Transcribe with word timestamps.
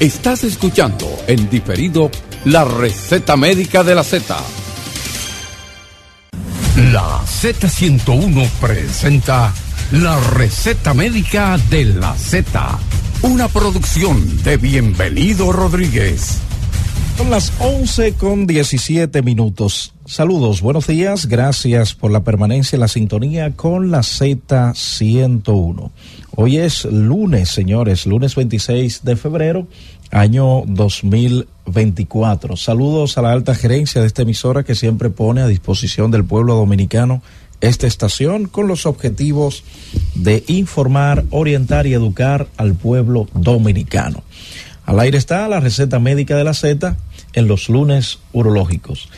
Estás 0.00 0.42
escuchando 0.42 1.06
en 1.28 1.48
diferido 1.48 2.10
la 2.44 2.64
receta 2.64 3.36
médica 3.36 3.84
de 3.84 3.94
la 3.94 4.02
Z. 4.02 4.36
La 6.92 7.20
Z101 7.20 8.48
presenta 8.60 9.54
la 9.92 10.18
receta 10.18 10.94
médica 10.94 11.56
de 11.70 11.84
la 11.84 12.12
Z, 12.16 12.76
una 13.22 13.46
producción 13.46 14.42
de 14.42 14.56
Bienvenido 14.56 15.52
Rodríguez. 15.52 16.40
Son 17.16 17.30
las 17.30 17.52
11 17.60 18.14
con 18.14 18.48
17 18.48 19.22
minutos. 19.22 19.94
Saludos, 20.06 20.60
buenos 20.60 20.88
días, 20.88 21.26
gracias 21.26 21.94
por 21.94 22.10
la 22.10 22.24
permanencia 22.24 22.74
en 22.74 22.80
la 22.80 22.88
sintonía 22.88 23.52
con 23.54 23.92
la 23.92 24.00
Z101. 24.00 25.92
Hoy 26.36 26.58
es 26.58 26.84
lunes, 26.84 27.48
señores, 27.48 28.06
lunes 28.06 28.34
26 28.34 29.04
de 29.04 29.14
febrero, 29.14 29.68
año 30.10 30.64
2024. 30.66 32.56
Saludos 32.56 33.16
a 33.16 33.22
la 33.22 33.30
alta 33.30 33.54
gerencia 33.54 34.00
de 34.00 34.08
esta 34.08 34.22
emisora 34.22 34.64
que 34.64 34.74
siempre 34.74 35.10
pone 35.10 35.42
a 35.42 35.46
disposición 35.46 36.10
del 36.10 36.24
pueblo 36.24 36.56
dominicano 36.56 37.22
esta 37.60 37.86
estación 37.86 38.46
con 38.46 38.66
los 38.66 38.84
objetivos 38.84 39.62
de 40.16 40.42
informar, 40.48 41.24
orientar 41.30 41.86
y 41.86 41.94
educar 41.94 42.48
al 42.56 42.74
pueblo 42.74 43.28
dominicano. 43.34 44.24
Al 44.86 44.98
aire 44.98 45.18
está 45.18 45.46
la 45.46 45.60
receta 45.60 46.00
médica 46.00 46.36
de 46.36 46.42
la 46.42 46.54
Z 46.54 46.96
en 47.32 47.46
los 47.46 47.68
lunes 47.68 48.18
urológicos. 48.32 49.08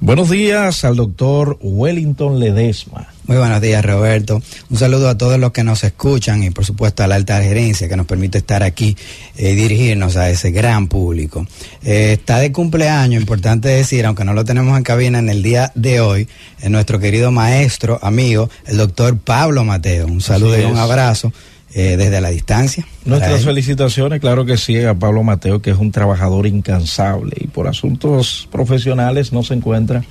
Buenos 0.00 0.28
días 0.28 0.84
al 0.84 0.96
doctor 0.96 1.56
Wellington 1.62 2.38
Ledesma. 2.38 3.15
Muy 3.26 3.38
buenos 3.38 3.60
días, 3.60 3.84
Roberto. 3.84 4.40
Un 4.70 4.78
saludo 4.78 5.08
a 5.08 5.18
todos 5.18 5.36
los 5.36 5.50
que 5.50 5.64
nos 5.64 5.82
escuchan 5.82 6.44
y, 6.44 6.50
por 6.50 6.64
supuesto, 6.64 7.02
a 7.02 7.08
la 7.08 7.16
alta 7.16 7.42
gerencia 7.42 7.88
que 7.88 7.96
nos 7.96 8.06
permite 8.06 8.38
estar 8.38 8.62
aquí 8.62 8.96
y 9.36 9.46
eh, 9.46 9.54
dirigirnos 9.56 10.16
a 10.16 10.30
ese 10.30 10.52
gran 10.52 10.86
público. 10.86 11.44
Eh, 11.82 12.12
está 12.12 12.38
de 12.38 12.52
cumpleaños, 12.52 13.20
importante 13.20 13.68
decir, 13.68 14.06
aunque 14.06 14.24
no 14.24 14.32
lo 14.32 14.44
tenemos 14.44 14.76
en 14.78 14.84
cabina 14.84 15.18
en 15.18 15.28
el 15.28 15.42
día 15.42 15.72
de 15.74 16.00
hoy, 16.00 16.28
es 16.60 16.70
nuestro 16.70 17.00
querido 17.00 17.32
maestro, 17.32 17.98
amigo, 18.00 18.48
el 18.64 18.76
doctor 18.76 19.18
Pablo 19.18 19.64
Mateo. 19.64 20.06
Un 20.06 20.20
saludo 20.20 20.60
y 20.60 20.64
un 20.64 20.78
abrazo. 20.78 21.32
Eh, 21.78 21.98
desde 21.98 22.22
la 22.22 22.30
distancia. 22.30 22.86
Nuestras 23.04 23.44
felicitaciones, 23.44 24.18
claro 24.18 24.46
que 24.46 24.56
sí, 24.56 24.82
a 24.82 24.94
Pablo 24.94 25.22
Mateo, 25.22 25.60
que 25.60 25.72
es 25.72 25.76
un 25.76 25.92
trabajador 25.92 26.46
incansable 26.46 27.36
y 27.38 27.48
por 27.48 27.68
asuntos 27.68 28.48
profesionales 28.50 29.30
no 29.30 29.42
se 29.42 29.52
encuentra 29.52 30.02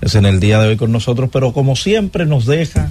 es 0.00 0.16
en 0.16 0.26
el 0.26 0.40
día 0.40 0.60
de 0.60 0.70
hoy 0.70 0.76
con 0.76 0.90
nosotros, 0.90 1.30
pero 1.32 1.52
como 1.52 1.76
siempre 1.76 2.26
nos 2.26 2.44
deja 2.44 2.90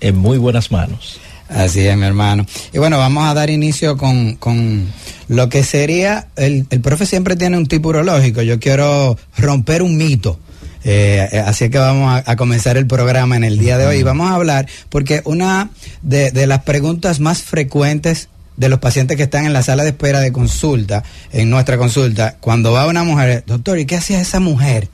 en 0.00 0.16
muy 0.16 0.38
buenas 0.38 0.72
manos. 0.72 1.20
Así 1.48 1.86
es, 1.86 1.96
mi 1.96 2.04
hermano. 2.04 2.46
Y 2.72 2.78
bueno, 2.78 2.98
vamos 2.98 3.28
a 3.28 3.34
dar 3.34 3.48
inicio 3.48 3.96
con, 3.96 4.34
con 4.34 4.88
lo 5.28 5.48
que 5.48 5.62
sería, 5.62 6.26
el, 6.34 6.66
el 6.70 6.80
profe 6.80 7.06
siempre 7.06 7.36
tiene 7.36 7.58
un 7.58 7.66
tipo 7.66 7.90
urológico, 7.90 8.42
yo 8.42 8.58
quiero 8.58 9.16
romper 9.36 9.82
un 9.82 9.96
mito 9.96 10.40
eh, 10.84 11.42
así 11.46 11.70
que 11.70 11.78
vamos 11.78 12.22
a, 12.24 12.36
comenzar 12.36 12.76
el 12.76 12.86
programa 12.86 13.36
en 13.36 13.44
el 13.44 13.58
día 13.58 13.78
de 13.78 13.86
hoy 13.86 13.96
y 13.98 14.02
vamos 14.02 14.30
a 14.30 14.34
hablar 14.34 14.66
porque 14.88 15.22
una 15.24 15.70
de, 16.02 16.46
las 16.46 16.62
preguntas 16.62 17.20
más 17.20 17.42
frecuentes 17.42 18.28
de 18.56 18.68
los 18.68 18.78
pacientes 18.78 19.16
que 19.16 19.24
están 19.24 19.44
en 19.44 19.52
la 19.52 19.62
sala 19.62 19.82
de 19.82 19.90
espera 19.90 20.20
de 20.20 20.32
consulta, 20.32 21.04
en 21.32 21.50
nuestra 21.50 21.78
consulta, 21.78 22.36
cuando 22.40 22.72
va 22.72 22.86
una 22.86 23.04
mujer, 23.04 23.44
doctor, 23.46 23.78
¿y 23.78 23.86
qué 23.86 23.96
hacía 23.96 24.20
esa 24.20 24.40
mujer 24.40 24.88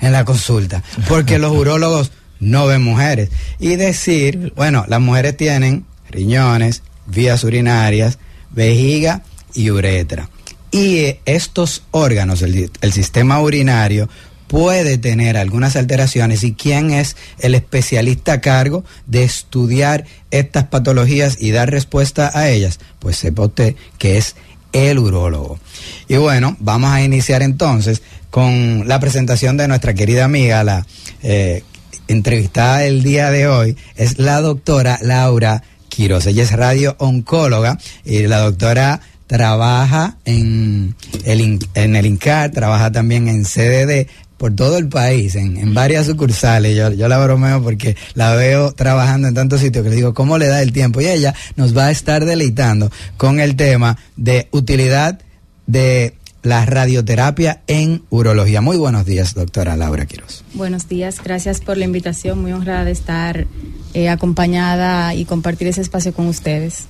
en 0.00 0.12
la 0.12 0.24
consulta? 0.24 0.82
Porque 1.08 1.38
los 1.38 1.52
urólogos 1.52 2.10
no 2.40 2.66
ven 2.66 2.82
mujeres. 2.82 3.30
Y 3.60 3.76
decir, 3.76 4.52
bueno, 4.56 4.84
las 4.88 5.00
mujeres 5.00 5.36
tienen 5.36 5.84
riñones, 6.10 6.82
vías 7.06 7.44
urinarias, 7.44 8.18
vejiga 8.50 9.22
y 9.54 9.70
uretra. 9.70 10.28
Y 10.72 11.18
estos 11.24 11.84
órganos, 11.92 12.42
el, 12.42 12.70
el 12.80 12.92
sistema 12.92 13.40
urinario, 13.40 14.08
puede 14.54 14.98
tener 14.98 15.36
algunas 15.36 15.74
alteraciones 15.74 16.44
y 16.44 16.52
quién 16.52 16.92
es 16.92 17.16
el 17.40 17.56
especialista 17.56 18.34
a 18.34 18.40
cargo 18.40 18.84
de 19.04 19.24
estudiar 19.24 20.04
estas 20.30 20.62
patologías 20.66 21.38
y 21.40 21.50
dar 21.50 21.72
respuesta 21.72 22.30
a 22.32 22.48
ellas, 22.48 22.78
pues 23.00 23.16
sepa 23.16 23.46
usted 23.46 23.74
que 23.98 24.16
es 24.16 24.36
el 24.72 25.00
urólogo. 25.00 25.58
Y 26.06 26.18
bueno, 26.18 26.56
vamos 26.60 26.92
a 26.92 27.02
iniciar 27.02 27.42
entonces 27.42 28.00
con 28.30 28.86
la 28.86 29.00
presentación 29.00 29.56
de 29.56 29.66
nuestra 29.66 29.92
querida 29.92 30.24
amiga, 30.24 30.62
la 30.62 30.86
eh, 31.24 31.64
entrevistada 32.06 32.84
el 32.84 33.02
día 33.02 33.32
de 33.32 33.48
hoy, 33.48 33.76
es 33.96 34.20
la 34.20 34.40
doctora 34.40 35.00
Laura 35.02 35.64
Quiroz. 35.88 36.26
Ella 36.26 36.44
es 36.44 36.52
radio 36.52 36.94
oncóloga 37.00 37.76
y 38.04 38.22
la 38.28 38.38
doctora 38.38 39.00
trabaja 39.26 40.16
en 40.24 40.94
el, 41.24 41.58
en 41.74 41.96
el 41.96 42.06
INCAR, 42.06 42.50
trabaja 42.50 42.92
también 42.92 43.28
en 43.28 43.44
CDD, 43.44 44.06
por 44.36 44.54
todo 44.54 44.78
el 44.78 44.88
país, 44.88 45.34
en, 45.36 45.74
varias 45.74 46.06
sucursales. 46.06 46.76
Yo, 46.76 46.92
yo, 46.92 47.08
la 47.08 47.18
bromeo 47.18 47.62
porque 47.62 47.96
la 48.14 48.34
veo 48.34 48.72
trabajando 48.72 49.28
en 49.28 49.34
tantos 49.34 49.60
sitios 49.60 49.84
que 49.84 49.90
le 49.90 49.96
digo, 49.96 50.14
¿cómo 50.14 50.38
le 50.38 50.48
da 50.48 50.62
el 50.62 50.72
tiempo? 50.72 51.00
Y 51.00 51.06
ella 51.06 51.34
nos 51.56 51.76
va 51.76 51.86
a 51.86 51.90
estar 51.90 52.24
deleitando 52.24 52.90
con 53.16 53.40
el 53.40 53.56
tema 53.56 53.96
de 54.16 54.48
utilidad 54.50 55.20
de 55.66 56.14
la 56.44 56.66
radioterapia 56.66 57.62
en 57.66 58.04
urología. 58.10 58.60
Muy 58.60 58.76
buenos 58.76 59.06
días, 59.06 59.34
doctora 59.34 59.76
Laura 59.76 60.06
Quiroz. 60.06 60.44
Buenos 60.52 60.88
días, 60.88 61.20
gracias 61.24 61.60
por 61.60 61.78
la 61.78 61.86
invitación, 61.86 62.40
muy 62.40 62.52
honrada 62.52 62.84
de 62.84 62.90
estar 62.90 63.46
eh, 63.94 64.10
acompañada 64.10 65.14
y 65.14 65.24
compartir 65.24 65.68
ese 65.68 65.80
espacio 65.80 66.12
con 66.12 66.26
ustedes. 66.26 66.86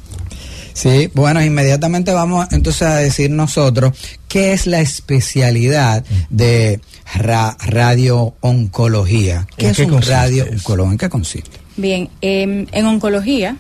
Sí, 0.74 1.10
bueno, 1.14 1.42
inmediatamente 1.42 2.12
vamos 2.12 2.46
entonces 2.50 2.82
a 2.82 2.96
decir 2.96 3.30
nosotros 3.30 3.96
qué 4.28 4.52
es 4.52 4.66
la 4.66 4.80
especialidad 4.80 6.04
de 6.30 6.80
radio-oncología. 7.14 9.46
¿Qué 9.56 9.70
es 9.70 9.78
un 9.78 10.02
radio-oncología? 10.02 10.92
¿En 10.92 10.98
qué 10.98 11.08
consiste? 11.08 11.58
Bien, 11.76 12.08
em, 12.20 12.66
en 12.72 12.86
oncología 12.86 13.56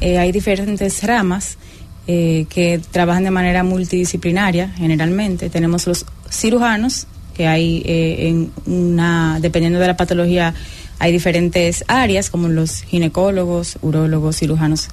eh, 0.00 0.18
hay 0.18 0.32
diferentes 0.32 1.04
ramas 1.04 1.56
eh, 2.08 2.46
que 2.48 2.80
trabajan 2.90 3.22
de 3.24 3.30
manera 3.30 3.62
multidisciplinaria, 3.62 4.70
generalmente. 4.76 5.48
Tenemos 5.50 5.86
los 5.86 6.04
cirujanos, 6.30 7.06
que 7.36 7.46
hay 7.46 7.82
eh, 7.84 8.28
en 8.28 8.50
una, 8.66 9.38
dependiendo 9.40 9.78
de 9.78 9.86
la 9.86 9.96
patología, 9.96 10.52
hay 10.98 11.12
diferentes 11.12 11.84
áreas, 11.88 12.30
como 12.30 12.48
los 12.48 12.82
ginecólogos, 12.82 13.78
urólogos, 13.82 14.36
cirujanos, 14.36 14.88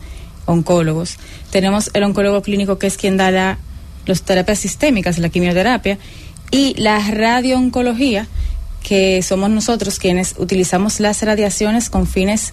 oncólogos. 0.45 1.17
Tenemos 1.51 1.89
el 1.93 2.03
oncólogo 2.03 2.41
clínico, 2.41 2.77
que 2.77 2.87
es 2.87 2.97
quien 2.97 3.17
da 3.17 3.31
la, 3.31 3.57
las 4.05 4.23
terapias 4.23 4.59
sistémicas, 4.59 5.17
la 5.17 5.29
quimioterapia, 5.29 5.97
y 6.51 6.75
la 6.75 6.99
radiooncología, 6.99 8.27
que 8.83 9.21
somos 9.23 9.49
nosotros 9.49 9.97
quienes 9.97 10.35
utilizamos 10.37 10.99
las 10.99 11.21
radiaciones 11.21 11.89
con 11.89 12.05
fines 12.05 12.51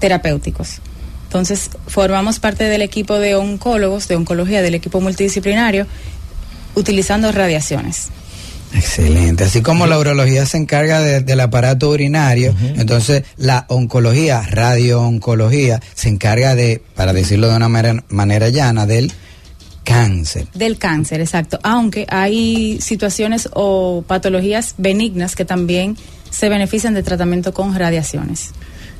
terapéuticos. 0.00 0.80
Entonces, 1.26 1.70
formamos 1.86 2.38
parte 2.38 2.64
del 2.64 2.82
equipo 2.82 3.18
de 3.18 3.34
oncólogos, 3.34 4.08
de 4.08 4.16
oncología, 4.16 4.62
del 4.62 4.74
equipo 4.74 5.00
multidisciplinario, 5.00 5.86
utilizando 6.74 7.32
radiaciones. 7.32 8.10
Excelente. 8.74 9.44
Así 9.44 9.62
como 9.62 9.86
la 9.86 9.98
urología 9.98 10.46
se 10.46 10.56
encarga 10.56 11.00
del 11.00 11.40
aparato 11.40 11.90
urinario, 11.90 12.54
entonces 12.76 13.24
la 13.36 13.66
oncología, 13.68 14.42
radiooncología, 14.42 15.80
se 15.94 16.08
encarga 16.08 16.54
de, 16.54 16.82
para 16.94 17.12
decirlo 17.12 17.48
de 17.48 17.56
una 17.56 17.68
manera, 17.68 18.04
manera 18.08 18.48
llana, 18.48 18.86
del 18.86 19.12
cáncer. 19.84 20.48
Del 20.54 20.78
cáncer, 20.78 21.20
exacto. 21.20 21.58
Aunque 21.62 22.06
hay 22.08 22.80
situaciones 22.80 23.48
o 23.52 24.02
patologías 24.06 24.74
benignas 24.76 25.36
que 25.36 25.44
también 25.44 25.96
se 26.30 26.48
benefician 26.48 26.94
de 26.94 27.02
tratamiento 27.02 27.54
con 27.54 27.74
radiaciones. 27.74 28.50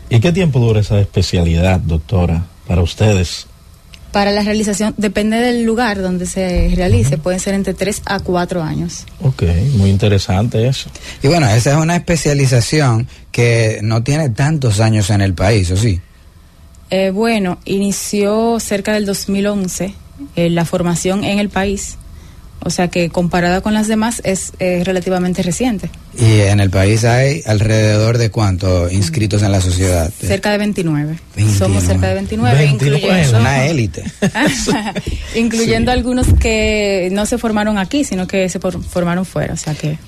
¿Y 0.08 0.20
qué 0.20 0.30
tiempo 0.32 0.60
dura 0.60 0.80
esa 0.80 1.00
especialidad, 1.00 1.80
doctora, 1.80 2.44
para 2.68 2.82
ustedes? 2.82 3.46
Para 4.14 4.30
la 4.30 4.44
realización, 4.44 4.94
depende 4.96 5.38
del 5.38 5.64
lugar 5.64 6.00
donde 6.00 6.26
se 6.26 6.70
realice, 6.76 7.18
pueden 7.18 7.40
ser 7.40 7.52
entre 7.54 7.74
3 7.74 8.02
a 8.04 8.20
4 8.20 8.62
años. 8.62 9.06
Ok, 9.20 9.42
muy 9.72 9.90
interesante 9.90 10.68
eso. 10.68 10.88
Y 11.20 11.26
bueno, 11.26 11.48
esa 11.48 11.72
es 11.72 11.76
una 11.76 11.96
especialización 11.96 13.08
que 13.32 13.80
no 13.82 14.04
tiene 14.04 14.28
tantos 14.28 14.78
años 14.78 15.10
en 15.10 15.20
el 15.20 15.34
país, 15.34 15.68
¿o 15.72 15.76
sí? 15.76 16.00
Eh, 16.90 17.10
bueno, 17.10 17.58
inició 17.64 18.60
cerca 18.60 18.92
del 18.92 19.04
2011 19.04 19.94
eh, 20.36 20.48
la 20.48 20.64
formación 20.64 21.24
en 21.24 21.40
el 21.40 21.48
país. 21.48 21.98
O 22.64 22.70
sea 22.70 22.88
que 22.88 23.10
comparada 23.10 23.60
con 23.60 23.74
las 23.74 23.88
demás 23.88 24.22
es 24.24 24.52
relativamente 24.58 25.42
reciente. 25.42 25.90
¿Y 26.18 26.40
en 26.40 26.60
el 26.60 26.70
país 26.70 27.04
hay 27.04 27.42
alrededor 27.46 28.18
de 28.18 28.30
cuántos 28.30 28.92
inscritos 28.92 29.42
en 29.42 29.52
la 29.52 29.60
sociedad? 29.60 30.10
Cerca 30.18 30.50
de 30.50 30.58
29. 30.58 31.18
Somos 31.58 31.84
cerca 31.84 32.08
de 32.08 32.14
29, 32.14 32.66
incluyendo... 32.66 33.38
Una 33.38 33.66
élite. 33.66 34.04
incluyendo 35.34 35.92
algunos 35.92 36.26
que 36.34 37.08
no 37.12 37.26
se 37.26 37.36
formaron 37.38 37.78
aquí, 37.78 38.04
sino 38.04 38.26
que 38.26 38.48
se 38.48 38.58
formaron 38.60 39.24
fuera. 39.24 39.54
O 39.54 39.58
sea 39.58 39.74
que... 39.74 39.98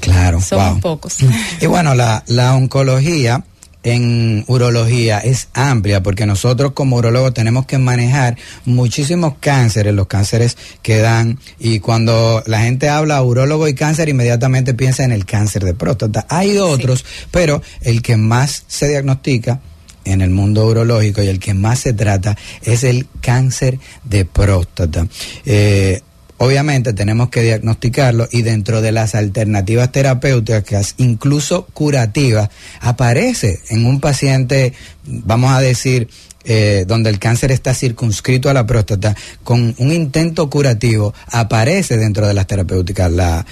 Claro. 0.00 0.40
Somos 0.40 0.80
pocos. 0.80 1.16
y 1.60 1.66
bueno, 1.66 1.94
la, 1.94 2.24
la 2.26 2.56
oncología 2.56 3.44
en 3.82 4.44
urología 4.46 5.18
es 5.18 5.48
amplia 5.54 6.02
porque 6.02 6.26
nosotros 6.26 6.72
como 6.72 6.96
urologos 6.96 7.34
tenemos 7.34 7.66
que 7.66 7.78
manejar 7.78 8.36
muchísimos 8.64 9.34
cánceres, 9.40 9.94
los 9.94 10.06
cánceres 10.06 10.56
que 10.82 10.98
dan 10.98 11.38
y 11.58 11.80
cuando 11.80 12.42
la 12.46 12.60
gente 12.62 12.88
habla 12.88 13.22
urólogo 13.22 13.68
y 13.68 13.74
cáncer 13.74 14.08
inmediatamente 14.08 14.74
piensa 14.74 15.04
en 15.04 15.12
el 15.12 15.24
cáncer 15.24 15.64
de 15.64 15.74
próstata. 15.74 16.26
Hay 16.28 16.58
otros, 16.58 17.04
pero 17.30 17.62
el 17.80 18.02
que 18.02 18.16
más 18.16 18.64
se 18.68 18.88
diagnostica 18.88 19.60
en 20.04 20.20
el 20.20 20.30
mundo 20.30 20.66
urológico 20.66 21.22
y 21.22 21.28
el 21.28 21.38
que 21.38 21.54
más 21.54 21.80
se 21.80 21.92
trata 21.92 22.36
es 22.62 22.84
el 22.84 23.06
cáncer 23.20 23.78
de 24.04 24.24
próstata. 24.24 25.06
Eh, 25.44 26.02
Obviamente 26.42 26.92
tenemos 26.92 27.28
que 27.28 27.40
diagnosticarlo 27.40 28.26
y 28.32 28.42
dentro 28.42 28.80
de 28.82 28.90
las 28.90 29.14
alternativas 29.14 29.92
terapéuticas, 29.92 30.96
incluso 30.96 31.66
curativas, 31.66 32.50
aparece 32.80 33.60
en 33.68 33.86
un 33.86 34.00
paciente, 34.00 34.72
vamos 35.04 35.52
a 35.52 35.60
decir, 35.60 36.08
eh, 36.44 36.84
donde 36.84 37.10
el 37.10 37.20
cáncer 37.20 37.52
está 37.52 37.74
circunscrito 37.74 38.50
a 38.50 38.54
la 38.54 38.66
próstata, 38.66 39.14
con 39.44 39.72
un 39.78 39.92
intento 39.92 40.50
curativo, 40.50 41.14
aparece 41.30 41.96
dentro 41.96 42.26
de 42.26 42.34
las 42.34 42.48
terapéuticas 42.48 43.12
la, 43.12 43.46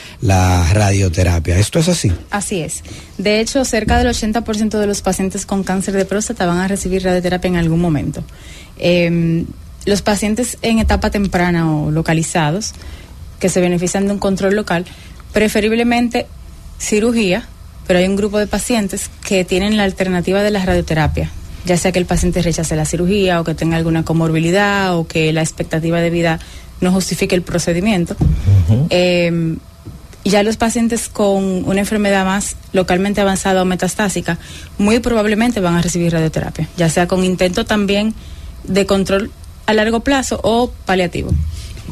radioterapia. 0.73 1.61
¿Esto 1.61 1.79
es 1.79 1.89
así? 1.89 2.11
Así 2.31 2.59
es. 2.59 2.83
De 3.19 3.39
hecho, 3.39 3.65
cerca 3.65 3.99
del 3.99 4.09
80% 4.09 4.81
de 4.81 4.87
los 4.89 5.01
pacientes 5.01 5.47
con 5.47 5.63
cáncer 5.63 5.95
de 5.95 6.07
próstata 6.07 6.45
van 6.45 6.59
a 6.59 6.67
recibir 6.67 7.05
radioterapia 7.05 7.51
en 7.51 7.57
algún 7.57 7.81
momento. 7.81 8.25
Eh, 8.79 9.45
los 9.91 10.03
pacientes 10.03 10.57
en 10.63 10.79
etapa 10.79 11.11
temprana 11.11 11.75
o 11.75 11.91
localizados, 11.91 12.73
que 13.41 13.49
se 13.49 13.61
benefician 13.61 14.07
de 14.07 14.13
un 14.13 14.19
control 14.19 14.55
local, 14.55 14.87
preferiblemente 15.33 16.27
cirugía, 16.79 17.47
pero 17.87 17.99
hay 17.99 18.07
un 18.07 18.17
grupo 18.17 18.39
de 18.39 18.47
pacientes 18.47 19.11
que 19.27 19.45
tienen 19.45 19.77
la 19.77 19.83
alternativa 19.83 20.43
de 20.43 20.53
la 20.53 20.65
radioterapia, 20.65 21.29
ya 21.67 21.77
sea 21.77 21.91
que 21.91 21.99
el 21.99 22.07
paciente 22.07 22.41
rechace 22.41 22.77
la 22.77 22.85
cirugía 22.85 23.41
o 23.41 23.45
que 23.45 23.55
tenga 23.55 23.77
alguna 23.77 24.05
comorbilidad 24.05 24.97
o 24.97 25.09
que 25.09 25.33
la 25.33 25.43
expectativa 25.43 26.01
de 26.01 26.11
vida 26.11 26.39
no 26.81 26.93
justifique 26.93 27.35
el 27.35 27.43
procedimiento. 27.43 28.17
Eh, 28.91 29.57
ya 30.25 30.43
los 30.45 30.57
pacientes 30.57 31.09
con 31.09 31.69
una 31.69 31.81
enfermedad 31.81 32.25
más 32.25 32.55
localmente 32.73 33.21
avanzada 33.21 33.63
o 33.63 33.65
metastásica, 33.65 34.39
muy 34.79 35.01
probablemente 35.01 35.61
van 35.61 35.75
a 35.75 35.83
recibir 35.83 36.13
radioterapia, 36.13 36.69
ya 36.77 36.89
sea 36.89 37.09
con 37.09 37.25
intento 37.25 37.65
también 37.65 38.15
de 38.65 38.87
control 38.87 39.33
a 39.71 39.75
largo 39.75 40.01
plazo 40.01 40.41
o 40.43 40.71
paliativo. 40.85 41.31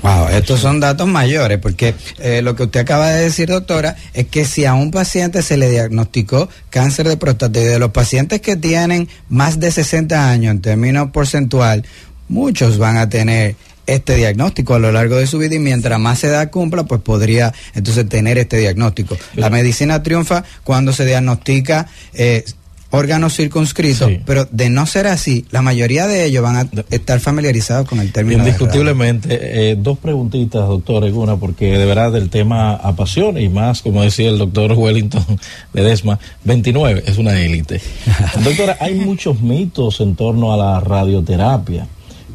Wow, 0.03 0.29
estos 0.29 0.61
son 0.61 0.79
datos 0.79 1.09
mayores, 1.09 1.59
porque 1.59 1.95
eh, 2.19 2.41
lo 2.43 2.55
que 2.55 2.65
usted 2.65 2.81
acaba 2.81 3.11
de 3.11 3.25
decir, 3.25 3.49
doctora, 3.49 3.97
es 4.15 4.29
que 4.29 4.45
si 4.45 4.65
a 4.65 4.75
un 4.75 4.93
paciente 4.93 5.43
se 5.43 5.57
le 5.57 5.69
diagnosticó 5.71 6.49
cáncer 6.71 7.09
de 7.09 7.17
próstata 7.17 7.59
y 7.59 7.65
de 7.65 7.79
los 7.81 7.91
pacientes 7.91 8.41
que 8.41 8.57
tienen 8.57 9.09
más 9.29 9.59
de 9.59 9.73
60 9.73 10.31
años 10.31 10.53
en 10.53 10.61
términos 10.61 11.11
porcentual, 11.11 11.85
muchos 12.29 12.79
van 12.79 12.97
a 12.97 13.09
tener 13.09 13.57
este 13.87 14.17
diagnóstico 14.17 14.75
a 14.75 14.79
lo 14.79 14.93
largo 14.93 15.17
de 15.17 15.27
su 15.27 15.39
vida 15.39 15.55
y 15.55 15.59
mientras 15.59 15.99
más 15.99 16.23
edad 16.23 16.51
cumpla, 16.51 16.85
pues 16.85 17.01
podría 17.01 17.53
entonces 17.75 18.09
tener 18.09 18.39
este 18.39 18.59
diagnóstico. 18.59 19.17
La 19.35 19.51
medicina 19.51 20.03
triunfa 20.03 20.45
cuando 20.63 20.93
se 20.93 21.07
diagnostica 21.07 21.87
eh, 22.13 22.45
órganos 22.91 23.37
circunscritos, 23.37 24.11
pero 24.25 24.47
de 24.51 24.71
no 24.71 24.87
ser 24.87 25.07
así, 25.07 25.45
la 25.51 25.61
mayoría 25.61 26.07
de 26.07 26.25
ellos 26.25 26.43
van 26.43 26.57
a 26.57 26.69
estar 26.91 27.21
familiarizados 27.21 27.87
con 27.87 28.01
el 28.01 28.13
término. 28.13 28.39
Indiscutiblemente, 28.39 29.71
eh, 29.71 29.77
dos 29.79 29.99
preguntitas, 29.99 30.67
doctor, 30.67 31.05
una, 31.05 31.37
porque 31.37 31.77
de 31.77 31.85
verdad 31.85 32.17
el 32.17 32.31
tema 32.31 32.75
apasiona 32.75 33.41
y 33.41 33.49
más, 33.49 33.83
como 33.83 34.03
decía 34.03 34.31
el 34.31 34.39
doctor 34.39 34.73
Wellington 34.73 35.25
Ledesma, 35.75 36.19
29 36.45 37.05
es 37.07 37.19
una 37.19 37.39
élite. 37.39 37.81
Doctora, 38.45 38.79
hay 38.81 38.95
muchos 38.95 39.41
mitos 39.41 40.01
en 40.01 40.17
torno 40.17 40.53
a 40.53 40.57
la 40.57 40.81
radioterapia, 40.81 41.87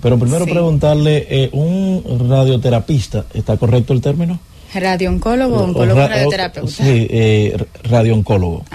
pero 0.01 0.19
primero 0.19 0.45
preguntarle, 0.45 1.25
eh, 1.29 1.49
¿un 1.51 2.03
radioterapista, 2.29 3.25
está 3.33 3.57
correcto 3.57 3.93
el 3.93 4.01
término? 4.01 4.39
Radiooncólogo, 4.73 5.57
oncólogo, 5.63 6.07
radioterapeuta. 6.07 6.71
Sí, 6.71 7.07
eh, 7.09 7.57
radiooncólogo. 7.83 8.65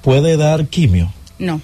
¿Puede 0.00 0.36
dar 0.36 0.66
quimio? 0.66 1.12
No. 1.40 1.60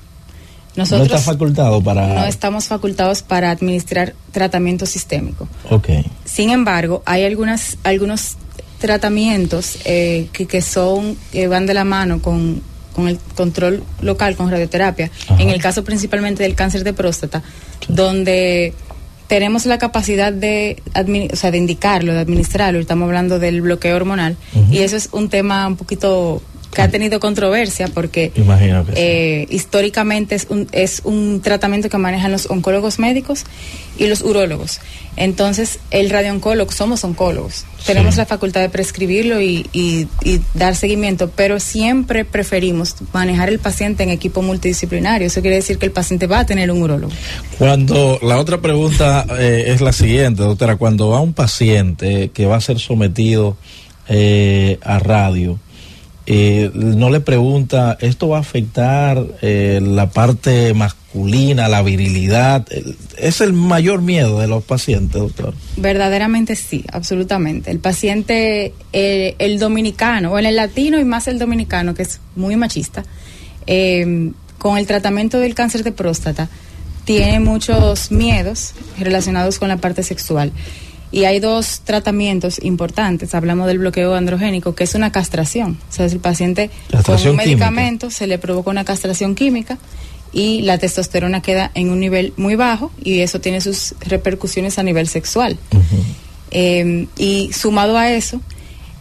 Nosotros 0.75 1.09
no 1.09 1.17
está 1.17 1.33
facultado 1.33 1.83
para... 1.83 2.07
No 2.07 2.25
estamos 2.25 2.67
facultados 2.67 3.23
para 3.23 3.51
administrar 3.51 4.15
tratamiento 4.33 4.85
sistémico. 4.85 5.49
Ok. 5.71 5.89
Sin 6.25 6.51
embargo, 6.51 7.03
hay 7.07 7.25
algunas, 7.25 7.79
algunos 7.83 8.37
tratamientos 8.79 9.79
eh, 9.85 10.29
que, 10.33 10.47
que, 10.47 10.61
son, 10.61 11.17
que 11.33 11.49
van 11.49 11.65
de 11.65 11.73
la 11.73 11.85
mano 11.85 12.21
con, 12.21 12.61
con 12.97 13.09
el 13.09 13.19
control 13.35 13.83
local, 14.01 14.37
con 14.37 14.51
radioterapia, 14.51 15.11
en 15.39 15.51
el 15.51 15.61
caso 15.61 15.85
principalmente 15.85 16.43
del 16.43 16.55
cáncer 16.55 16.83
de 16.83 16.95
próstata, 16.95 17.43
donde 17.89 18.73
tenemos 19.27 19.67
la 19.67 19.79
capacidad 19.79 20.33
de, 20.33 20.83
o 21.33 21.37
sea, 21.37 21.51
de 21.51 21.59
indicarlo, 21.59 22.15
de 22.15 22.21
administrarlo, 22.21 22.79
estamos 22.81 23.07
hablando 23.07 23.39
del 23.39 23.61
bloqueo 23.61 23.97
hormonal, 23.97 24.37
y 24.71 24.79
eso 24.79 24.97
es 24.97 25.11
un 25.13 25.29
tema 25.29 25.67
un 25.67 25.77
poquito 25.77 26.43
que 26.77 26.83
ha 26.83 26.91
tenido 26.91 27.21
controversia 27.21 27.89
porque 27.89 28.31
eh, 28.97 29.47
históricamente 29.49 30.35
es 30.35 30.47
un, 30.51 30.69
es 30.73 31.01
un 31.05 31.41
tratamiento 31.41 31.89
que 31.89 31.97
manejan 31.97 32.33
los 32.33 32.51
oncólogos 32.51 32.99
médicos 32.99 33.45
y 33.97 34.09
los 34.09 34.21
urólogos. 34.21 34.81
Entonces, 35.17 35.79
el 35.91 36.11
radiooncólogo, 36.11 36.71
somos 36.71 37.03
oncólogos, 37.03 37.65
tenemos 37.87 38.19
la 38.19 38.27
facultad 38.27 38.61
de 38.61 38.69
prescribirlo 38.69 39.41
y, 39.41 39.67
y, 39.73 40.07
dar 40.53 40.77
seguimiento, 40.77 41.31
pero 41.35 41.61
siempre 41.61 42.27
preferimos 42.27 42.97
manejar 43.15 43.49
el 43.49 43.59
paciente 43.59 44.03
en 44.03 44.11
equipo 44.11 44.43
multidisciplinario. 44.43 45.29
Eso 45.29 45.41
quiere 45.41 45.57
decir 45.57 45.79
que 45.79 45.87
el 45.87 45.93
paciente 45.93 46.27
va 46.27 46.41
a 46.41 46.47
tener 46.47 46.71
un 46.71 46.83
urólogo. 46.83 47.15
Cuando 47.57 48.19
la 48.21 48.37
otra 48.37 48.61
pregunta 48.61 49.25
eh, 49.39 49.65
es 49.69 49.81
la 49.81 49.95
siguiente, 49.95 50.43
doctora, 50.43 50.77
cuando 50.77 51.09
va 51.09 51.23
un 51.23 51.33
paciente 51.33 52.31
que 52.35 52.45
va 52.45 52.57
a 52.57 52.61
ser 52.61 52.79
sometido 52.81 53.57
eh, 54.09 54.79
a 54.83 54.99
radio, 54.99 55.59
eh, 56.29 56.73
no 56.75 57.09
le 57.11 57.21
pregunta, 57.21 57.97
¿esto 58.01 58.29
va 58.29 58.39
a 58.39 58.41
afectar 58.41 59.25
eh, 59.43 59.81
la 59.81 60.11
parte 60.11 60.75
masculina, 60.75 61.69
la 61.69 61.83
virilidad? 61.83 62.67
Es 63.17 63.41
el 63.41 63.53
mayor 63.53 64.03
miedo 64.03 64.41
de 64.41 64.49
los 64.49 64.65
pacientes, 64.65 65.21
doctor. 65.21 65.55
Verdaderamente 65.77 66.57
sí, 66.57 66.85
absolutamente. 66.93 67.71
El 67.71 67.79
paciente, 67.79 68.75
eh, 68.93 69.37
el 69.39 69.61
dominicano, 69.61 70.33
o 70.33 70.39
el 70.39 70.57
latino 70.57 70.99
y 70.99 71.05
más 71.05 71.29
el 71.29 71.39
dominicano, 71.39 71.95
que 71.95 72.03
es 72.03 72.21
muy 72.35 72.57
machista, 72.57 73.05
con 74.59 74.79
el 74.79 74.87
tratamiento 74.87 75.39
del 75.39 75.55
cáncer 75.55 75.85
de 75.85 75.93
próstata, 75.93 76.49
tiene 77.05 77.39
muchos 77.39 78.11
miedos 78.11 78.75
relacionados 78.99 79.61
con 79.61 79.69
la 79.69 79.77
parte 79.77 80.03
sexual. 80.03 80.53
Y 81.13 81.25
hay 81.25 81.41
dos 81.41 81.81
tratamientos 81.85 82.63
importantes. 82.63 83.35
Hablamos 83.35 83.67
del 83.67 83.79
bloqueo 83.79 84.15
androgénico, 84.15 84.75
que 84.75 84.85
es 84.85 84.95
una 84.95 85.13
castración. 85.13 85.79
O 85.89 85.93
sea, 85.93 86.07
el 86.07 86.19
paciente 86.19 86.71
con 87.05 87.29
un 87.29 87.37
medicamento 87.37 88.11
se 88.11 88.27
le 88.27 88.39
provoca 88.39 88.71
una 88.71 88.85
castración 88.85 89.35
química 89.35 89.79
y 90.33 90.63
la 90.63 90.79
testosterona 90.79 91.41
queda 91.41 91.71
en 91.75 91.91
un 91.91 92.01
nivel 92.01 92.35
muy 92.37 92.57
bajo 92.57 92.91
y 93.03 93.21
eso 93.21 93.41
tiene 93.41 93.61
sus 93.61 93.95
repercusiones 94.01 94.79
a 94.79 94.83
nivel 94.83 95.09
sexual. 95.09 95.57
Em, 96.51 97.07
y 97.17 97.51
sumado 97.53 97.97
a 97.97 98.13
eso, 98.13 98.41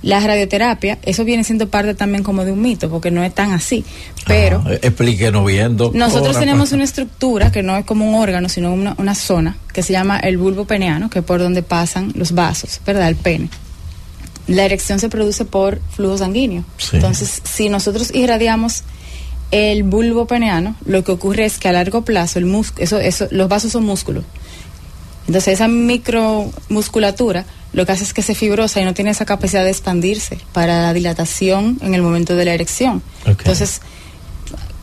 la 0.05 0.19
radioterapia, 0.19 0.99
eso 1.01 1.25
viene 1.25 1.43
siendo 1.43 1.67
parte 1.67 1.95
también 1.95 2.23
como 2.23 2.45
de 2.45 2.51
un 2.51 2.61
mito, 2.61 2.91
porque 2.91 3.09
no 3.09 3.23
es 3.23 3.33
tan 3.33 3.51
así. 3.51 3.83
Pero. 4.27 4.63
Ah, 4.63 4.73
explíquenos 4.73 5.43
bien, 5.43 5.75
Nosotros 5.93 6.37
tenemos 6.37 6.71
una 6.73 6.83
estructura 6.83 7.51
que 7.51 7.63
no 7.63 7.75
es 7.75 7.85
como 7.85 8.07
un 8.07 8.13
órgano, 8.13 8.47
sino 8.47 8.71
una, 8.71 8.93
una 8.99 9.15
zona 9.15 9.57
que 9.73 9.81
se 9.81 9.93
llama 9.93 10.19
el 10.19 10.37
bulbo 10.37 10.65
peneano, 10.65 11.09
que 11.09 11.19
es 11.19 11.25
por 11.25 11.39
donde 11.39 11.63
pasan 11.63 12.11
los 12.13 12.33
vasos, 12.33 12.79
¿verdad? 12.85 13.09
El 13.09 13.15
pene. 13.15 13.49
La 14.45 14.63
erección 14.65 14.99
se 14.99 15.09
produce 15.09 15.43
por 15.43 15.81
flujo 15.89 16.19
sanguíneo. 16.19 16.63
Entonces, 16.93 17.41
si 17.43 17.69
nosotros 17.69 18.13
irradiamos 18.13 18.83
el 19.49 19.81
bulbo 19.81 20.27
peneano, 20.27 20.75
lo 20.85 21.03
que 21.03 21.13
ocurre 21.13 21.45
es 21.45 21.57
que 21.57 21.67
a 21.67 21.71
largo 21.71 22.03
plazo 22.03 22.37
el 22.37 22.55
eso, 22.77 22.99
eso, 22.99 23.27
los 23.31 23.49
vasos 23.49 23.71
son 23.71 23.85
músculos. 23.85 24.23
Entonces 25.27 25.55
esa 25.55 25.67
micromusculatura 25.67 27.45
lo 27.75 27.85
que 27.85 27.91
hace 27.91 28.05
es 28.05 28.13
que 28.13 28.21
se 28.21 28.35
fibrosa 28.35 28.79
y 28.79 28.85
no 28.85 28.93
tiene 28.93 29.11
esa 29.11 29.25
capacidad 29.25 29.63
de 29.63 29.69
expandirse 29.69 30.39
para 30.53 30.81
la 30.81 30.93
dilatación 30.93 31.77
en 31.81 31.93
el 31.93 32.01
momento 32.01 32.35
de 32.35 32.45
la 32.45 32.53
erección. 32.53 33.03
Entonces, 33.25 33.81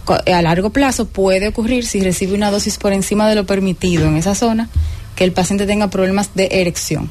a 0.06 0.42
largo 0.42 0.70
plazo 0.70 1.06
puede 1.06 1.49
ocurrir 1.49 1.87
si 1.87 2.00
recibe 2.00 2.34
una 2.34 2.50
dosis 2.50 2.76
por 2.76 2.92
encima 2.92 3.28
de 3.28 3.34
lo 3.34 3.46
permitido 3.46 4.06
en 4.06 4.16
esa 4.16 4.34
zona 4.34 4.68
que 5.16 5.25
el 5.25 5.32
paciente 5.32 5.66
tenga 5.66 5.88
problemas 5.88 6.34
de 6.34 6.49
erección. 6.52 7.11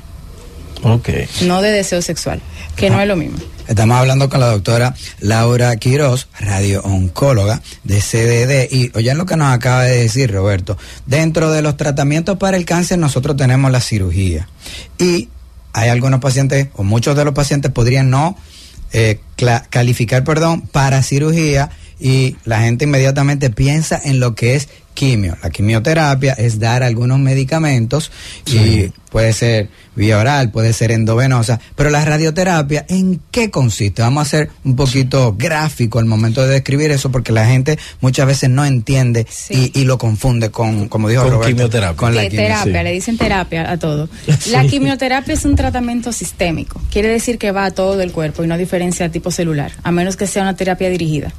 Okay. 0.84 1.28
No 1.44 1.62
de 1.62 1.72
deseo 1.72 2.02
sexual, 2.02 2.42
que 2.76 2.90
no 2.90 3.00
es 3.02 3.08
lo 3.08 3.16
mismo. 3.16 3.38
Estamos 3.68 3.98
hablando 3.98 4.30
con 4.30 4.40
la 4.40 4.48
doctora 4.48 4.96
Laura 5.20 5.76
Quiroz, 5.78 6.28
radio-oncóloga 6.40 7.62
de 7.84 8.02
CDD. 8.02 8.68
Y 8.72 8.92
oye 8.96 9.14
lo 9.16 9.26
que 9.26 9.38
nos 9.38 9.54
acaba 9.54 9.84
de 9.84 9.98
decir 9.98 10.32
Roberto. 10.32 10.78
Dentro 11.06 11.52
de 11.52 11.62
los 11.62 11.78
tratamientos 11.78 12.38
para 12.38 12.58
el 12.58 12.66
cáncer 12.66 13.00
nosotros 13.00 13.38
tenemos 13.38 13.72
la 13.72 13.80
cirugía. 13.80 14.48
Y 14.98 15.30
hay 15.74 15.90
algunos 15.90 16.20
pacientes, 16.20 16.68
o 16.74 16.84
muchos 16.84 17.16
de 17.16 17.26
los 17.26 17.34
pacientes 17.34 17.72
podrían 17.72 18.10
no 18.10 18.38
eh, 18.94 19.20
calificar, 19.70 20.24
perdón, 20.24 20.62
para 20.62 21.02
cirugía 21.02 21.70
y 22.02 22.36
la 22.46 22.62
gente 22.62 22.86
inmediatamente 22.86 23.52
piensa 23.52 24.02
en 24.04 24.20
lo 24.20 24.34
que 24.34 24.56
es 24.56 24.68
quimio. 24.94 25.38
La 25.42 25.50
quimioterapia 25.52 26.34
es 26.34 26.60
dar 26.60 26.84
algunos 26.84 27.20
medicamentos 27.20 28.12
y 28.46 28.92
puede 29.10 29.34
ser 29.34 29.70
vía 29.96 30.18
oral, 30.18 30.52
puede 30.52 30.74
ser 30.74 30.92
endovenosa, 30.92 31.60
pero 31.76 31.90
la 31.90 32.04
radioterapia, 32.04 32.86
¿en 32.90 33.22
qué 33.30 33.50
consiste? 33.52 34.02
Vamos 34.02 34.28
a 34.28 34.30
ser 34.30 34.50
un 34.64 34.76
poquito 34.76 35.36
gráfico 35.38 36.00
al 36.00 36.06
momento 36.06 36.42
de 36.46 36.54
describir 36.54 36.92
eso 36.92 37.12
porque 37.12 37.32
la 37.32 37.46
gente 37.46 37.78
muchas 38.00 38.26
veces 38.26 38.50
no 38.50 38.66
entiende 38.66 39.28
y, 39.50 39.84
lo 39.86 39.98
confunde 39.98 40.50
con, 40.50 40.88
como 40.88 41.10
dijo 41.10 41.24
con 41.24 41.32
Roberto, 41.32 41.50
quimioterapia. 41.50 41.98
con 41.98 42.16
la 42.16 42.28
terapia, 42.30 42.84
le 42.84 42.92
dicen 42.92 43.18
terapia 43.18 43.70
a 43.70 43.78
todo. 43.78 44.10
La 44.52 44.66
quimioterapia 44.66 45.34
es 45.34 45.46
un 45.46 45.56
tratamiento 45.56 46.12
sistémico, 46.12 46.82
quiere 46.92 47.10
decir 47.10 47.38
que 47.38 47.52
va 47.52 47.66
a 47.66 47.72
todo 47.72 48.02
el 48.02 48.12
cuerpo 48.12 48.44
y 48.44 48.48
no 48.48 48.58
diferencia 48.58 49.10
tipo 49.10 49.32
celular, 49.32 49.72
a 49.84 49.92
menos 49.92 50.16
que 50.16 50.28
sea 50.28 50.42
una 50.42 50.56
terapia 50.56 50.90
dirigida. 50.90 51.34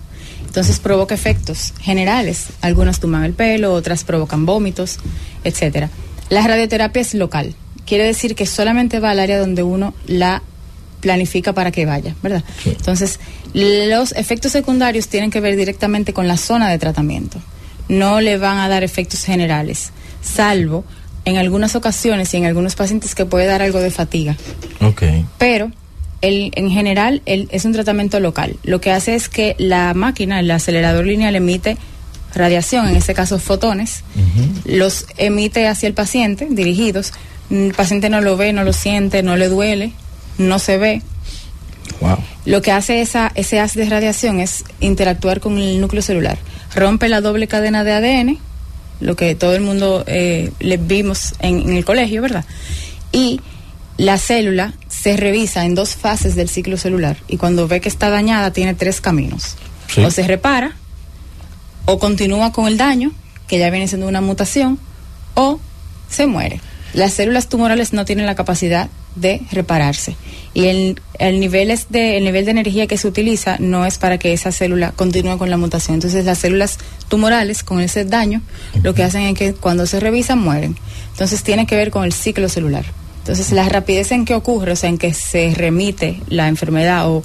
Entonces 0.52 0.80
provoca 0.80 1.14
efectos 1.14 1.72
generales. 1.80 2.48
Algunas 2.60 3.00
tuman 3.00 3.24
el 3.24 3.32
pelo, 3.32 3.72
otras 3.72 4.04
provocan 4.04 4.44
vómitos, 4.44 4.98
etcétera. 5.44 5.88
La 6.28 6.46
radioterapia 6.46 7.00
es 7.00 7.14
local. 7.14 7.54
Quiere 7.86 8.04
decir 8.04 8.34
que 8.34 8.44
solamente 8.44 9.00
va 9.00 9.12
al 9.12 9.20
área 9.20 9.38
donde 9.38 9.62
uno 9.62 9.94
la 10.06 10.42
planifica 11.00 11.54
para 11.54 11.70
que 11.70 11.86
vaya, 11.86 12.14
¿verdad? 12.22 12.44
Entonces, 12.66 13.18
los 13.54 14.12
efectos 14.12 14.52
secundarios 14.52 15.08
tienen 15.08 15.30
que 15.30 15.40
ver 15.40 15.56
directamente 15.56 16.12
con 16.12 16.28
la 16.28 16.36
zona 16.36 16.68
de 16.68 16.78
tratamiento. 16.78 17.40
No 17.88 18.20
le 18.20 18.36
van 18.36 18.58
a 18.58 18.68
dar 18.68 18.84
efectos 18.84 19.24
generales, 19.24 19.90
salvo 20.20 20.84
en 21.24 21.38
algunas 21.38 21.76
ocasiones 21.76 22.34
y 22.34 22.36
en 22.36 22.44
algunos 22.44 22.74
pacientes 22.74 23.14
que 23.14 23.24
puede 23.24 23.46
dar 23.46 23.62
algo 23.62 23.80
de 23.80 23.90
fatiga. 23.90 24.36
Ok. 24.82 25.02
Pero 25.38 25.70
en 26.22 26.70
general 26.70 27.20
es 27.26 27.64
un 27.64 27.72
tratamiento 27.72 28.20
local. 28.20 28.56
Lo 28.62 28.80
que 28.80 28.92
hace 28.92 29.14
es 29.14 29.28
que 29.28 29.56
la 29.58 29.92
máquina, 29.92 30.40
el 30.40 30.50
acelerador 30.50 31.04
lineal 31.06 31.34
emite 31.34 31.76
radiación, 32.34 32.88
en 32.88 32.96
este 32.96 33.14
caso 33.14 33.38
fotones, 33.38 34.04
los 34.64 35.06
emite 35.18 35.66
hacia 35.66 35.86
el 35.86 35.94
paciente, 35.94 36.46
dirigidos. 36.50 37.12
El 37.50 37.74
paciente 37.74 38.08
no 38.08 38.20
lo 38.20 38.36
ve, 38.36 38.52
no 38.52 38.64
lo 38.64 38.72
siente, 38.72 39.22
no 39.22 39.36
le 39.36 39.48
duele, 39.48 39.92
no 40.38 40.58
se 40.58 40.78
ve. 40.78 41.02
Lo 42.44 42.62
que 42.62 42.72
hace 42.72 43.00
esa, 43.00 43.30
ese 43.34 43.60
haz 43.60 43.74
de 43.74 43.88
radiación 43.88 44.40
es 44.40 44.64
interactuar 44.80 45.40
con 45.40 45.58
el 45.58 45.80
núcleo 45.80 46.02
celular. 46.02 46.38
Rompe 46.74 47.08
la 47.08 47.20
doble 47.20 47.48
cadena 47.48 47.84
de 47.84 47.92
ADN, 47.92 48.38
lo 49.00 49.16
que 49.16 49.34
todo 49.34 49.54
el 49.54 49.62
mundo 49.62 50.04
eh, 50.06 50.52
le 50.60 50.76
vimos 50.76 51.34
en, 51.40 51.60
en 51.60 51.76
el 51.76 51.84
colegio, 51.84 52.22
¿verdad? 52.22 52.44
Y 53.12 53.40
la 53.98 54.18
célula 54.18 54.72
se 55.02 55.16
revisa 55.16 55.64
en 55.64 55.74
dos 55.74 55.96
fases 55.96 56.36
del 56.36 56.48
ciclo 56.48 56.76
celular 56.76 57.16
y 57.26 57.36
cuando 57.36 57.66
ve 57.66 57.80
que 57.80 57.88
está 57.88 58.08
dañada 58.08 58.52
tiene 58.52 58.74
tres 58.74 59.00
caminos. 59.00 59.56
O 59.96 60.10
se 60.12 60.22
repara, 60.26 60.76
o 61.86 61.98
continúa 61.98 62.52
con 62.52 62.68
el 62.68 62.78
daño, 62.78 63.10
que 63.48 63.58
ya 63.58 63.68
viene 63.70 63.88
siendo 63.88 64.06
una 64.06 64.20
mutación, 64.20 64.78
o 65.34 65.58
se 66.08 66.28
muere. 66.28 66.60
Las 66.94 67.14
células 67.14 67.48
tumorales 67.48 67.92
no 67.92 68.04
tienen 68.04 68.26
la 68.26 68.36
capacidad 68.36 68.88
de 69.16 69.42
repararse 69.50 70.16
y 70.54 70.66
el, 70.66 71.00
el, 71.18 71.40
nivel 71.40 71.76
de, 71.88 72.16
el 72.16 72.24
nivel 72.24 72.44
de 72.44 72.52
energía 72.52 72.86
que 72.86 72.96
se 72.96 73.08
utiliza 73.08 73.56
no 73.58 73.84
es 73.84 73.98
para 73.98 74.18
que 74.18 74.32
esa 74.32 74.52
célula 74.52 74.92
continúe 74.92 75.36
con 75.36 75.50
la 75.50 75.56
mutación. 75.56 75.94
Entonces 75.94 76.24
las 76.24 76.38
células 76.38 76.78
tumorales 77.08 77.62
con 77.64 77.80
ese 77.80 78.04
daño 78.04 78.40
lo 78.82 78.94
que 78.94 79.02
hacen 79.02 79.22
es 79.22 79.34
que 79.34 79.52
cuando 79.52 79.86
se 79.86 79.98
revisan 79.98 80.38
mueren. 80.38 80.76
Entonces 81.10 81.42
tiene 81.42 81.66
que 81.66 81.74
ver 81.76 81.90
con 81.90 82.04
el 82.04 82.12
ciclo 82.12 82.48
celular. 82.48 82.84
Entonces, 83.22 83.52
la 83.52 83.68
rapidez 83.68 84.10
en 84.10 84.24
que 84.24 84.34
ocurre, 84.34 84.72
o 84.72 84.76
sea, 84.76 84.88
en 84.88 84.98
que 84.98 85.14
se 85.14 85.54
remite 85.54 86.20
la 86.28 86.48
enfermedad 86.48 87.08
o, 87.08 87.22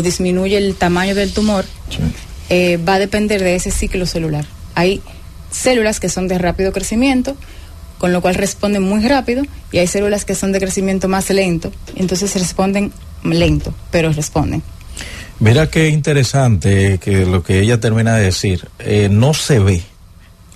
disminuye 0.00 0.56
el 0.56 0.76
tamaño 0.76 1.16
del 1.16 1.32
tumor, 1.32 1.64
eh, 2.48 2.76
va 2.76 2.94
a 2.94 2.98
depender 3.00 3.42
de 3.42 3.56
ese 3.56 3.72
ciclo 3.72 4.06
celular. 4.06 4.44
Hay 4.76 5.02
células 5.50 5.98
que 5.98 6.08
son 6.08 6.28
de 6.28 6.38
rápido 6.38 6.70
crecimiento, 6.72 7.36
con 7.98 8.12
lo 8.12 8.22
cual 8.22 8.36
responden 8.36 8.84
muy 8.84 9.06
rápido, 9.08 9.42
y 9.72 9.78
hay 9.78 9.88
células 9.88 10.24
que 10.24 10.36
son 10.36 10.52
de 10.52 10.60
crecimiento 10.60 11.08
más 11.08 11.28
lento, 11.30 11.72
entonces 11.96 12.32
responden 12.34 12.92
lento, 13.24 13.74
pero 13.90 14.12
responden. 14.12 14.62
Mira 15.40 15.68
qué 15.68 15.88
interesante 15.88 16.98
que 16.98 17.26
lo 17.26 17.42
que 17.42 17.60
ella 17.60 17.80
termina 17.80 18.14
de 18.14 18.26
decir, 18.26 18.68
eh, 18.78 19.08
no 19.10 19.34
se 19.34 19.58
ve 19.58 19.82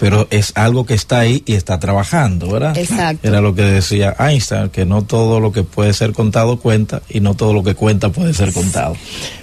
pero 0.01 0.27
es 0.31 0.53
algo 0.55 0.87
que 0.87 0.95
está 0.95 1.19
ahí 1.19 1.43
y 1.45 1.53
está 1.53 1.79
trabajando, 1.79 2.51
¿verdad? 2.51 2.77
Exacto. 2.79 3.29
Era 3.29 3.43
lo 3.43 3.55
que 3.55 3.63
decía 3.63 4.17
Einstein, 4.19 4.71
que 4.71 4.87
no 4.87 5.03
todo 5.03 5.41
lo 5.41 5.53
que 5.53 5.63
puede 5.63 5.93
ser 5.93 6.15
contado 6.15 6.59
cuenta 6.59 7.03
y 7.11 7.21
no 7.21 7.35
todo 7.35 7.53
lo 7.53 7.63
que 7.63 7.75
cuenta 7.75 8.09
puede 8.09 8.33
ser 8.33 8.55
contado. 8.55 8.97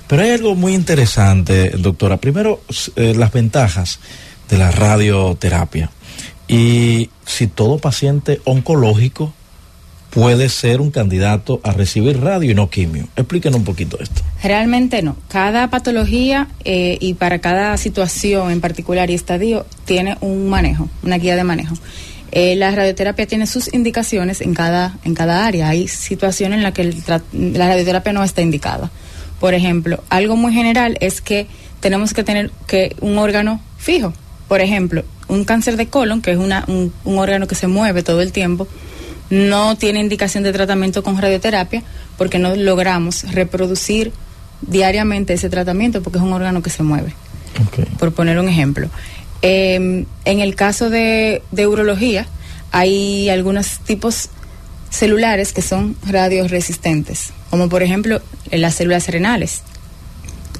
Pero 0.07 0.23
hay 0.23 0.31
algo 0.31 0.55
muy 0.55 0.73
interesante, 0.73 1.69
doctora. 1.77 2.17
Primero, 2.17 2.61
eh, 2.95 3.13
las 3.15 3.31
ventajas 3.31 3.99
de 4.49 4.57
la 4.57 4.71
radioterapia. 4.71 5.91
Y 6.47 7.11
si 7.23 7.45
todo 7.45 7.77
paciente 7.77 8.41
oncológico 8.43 9.33
puede 10.09 10.49
ser 10.49 10.81
un 10.81 10.91
candidato 10.91 11.59
a 11.63 11.71
recibir 11.71 12.19
radio 12.21 12.51
y 12.51 12.55
no 12.55 12.69
quimio. 12.69 13.07
Explíquenos 13.15 13.59
un 13.59 13.65
poquito 13.65 13.99
esto. 13.99 14.21
Realmente 14.43 15.01
no. 15.01 15.15
Cada 15.27 15.69
patología 15.69 16.47
eh, 16.63 16.97
y 16.99 17.15
para 17.15 17.39
cada 17.39 17.77
situación 17.77 18.51
en 18.51 18.61
particular 18.61 19.09
y 19.09 19.13
estadio 19.13 19.65
tiene 19.85 20.17
un 20.21 20.49
manejo, 20.49 20.89
una 21.03 21.17
guía 21.17 21.35
de 21.35 21.43
manejo. 21.43 21.75
Eh, 22.31 22.55
la 22.55 22.71
radioterapia 22.71 23.25
tiene 23.25 23.47
sus 23.47 23.73
indicaciones 23.73 24.41
en 24.41 24.53
cada, 24.53 24.97
en 25.03 25.13
cada 25.13 25.45
área. 25.45 25.69
Hay 25.69 25.87
situaciones 25.87 26.57
en 26.57 26.63
las 26.63 26.73
que 26.73 26.93
la 27.31 27.67
radioterapia 27.67 28.13
no 28.13 28.23
está 28.23 28.41
indicada. 28.41 28.91
Por 29.39 29.53
ejemplo, 29.53 30.03
algo 30.09 30.35
muy 30.35 30.53
general 30.53 30.97
es 30.99 31.21
que 31.21 31.47
tenemos 31.79 32.13
que 32.13 32.23
tener 32.23 32.51
que 32.65 32.95
un 33.01 33.17
órgano 33.17 33.61
fijo. 33.77 34.13
Por 34.47 34.61
ejemplo, 34.61 35.03
un 35.27 35.45
cáncer 35.45 35.77
de 35.77 35.87
colon, 35.87 36.21
que 36.21 36.31
es 36.31 36.37
una, 36.37 36.65
un 36.67 36.91
órgano 37.05 37.47
que 37.47 37.55
se 37.55 37.67
mueve 37.67 38.01
todo 38.01 38.21
el 38.21 38.31
tiempo, 38.31 38.67
no 39.29 39.75
tiene 39.77 39.99
indicación 39.99 40.43
de 40.43 40.53
tratamiento 40.53 41.03
con 41.03 41.17
radioterapia 41.21 41.83
porque 42.17 42.39
no 42.39 42.55
logramos 42.55 43.23
reproducir 43.31 44.11
diariamente 44.61 45.33
ese 45.33 45.49
tratamiento 45.49 46.01
porque 46.01 46.17
es 46.17 46.23
un 46.23 46.33
órgano 46.33 46.61
que 46.61 46.69
se 46.69 46.83
mueve. 46.83 47.13
Por 47.99 48.13
poner 48.13 48.39
un 48.39 48.47
ejemplo. 48.47 48.89
Em, 49.41 50.05
en 50.25 50.39
el 50.39 50.55
caso 50.55 50.89
de, 50.89 51.41
de 51.51 51.67
urología, 51.67 52.27
hay 52.71 53.29
algunos 53.29 53.79
tipos 53.79 54.29
celulares 54.89 55.53
que 55.53 55.61
son 55.61 55.95
radioresistentes, 56.05 57.31
como 57.49 57.69
por 57.69 57.83
ejemplo 57.83 58.21
las 58.51 58.75
células 58.75 59.07
renales. 59.07 59.61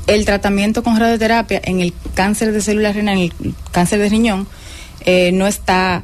El 0.07 0.25
tratamiento 0.25 0.83
con 0.83 0.99
radioterapia 0.99 1.61
en 1.63 1.81
el 1.81 1.93
cáncer 2.13 2.51
de 2.51 2.61
células 2.61 2.95
renales, 2.95 3.31
en 3.39 3.47
el 3.47 3.55
cáncer 3.71 3.99
de 3.99 4.09
riñón, 4.09 4.47
eh, 5.05 5.31
no 5.33 5.47
está 5.47 6.03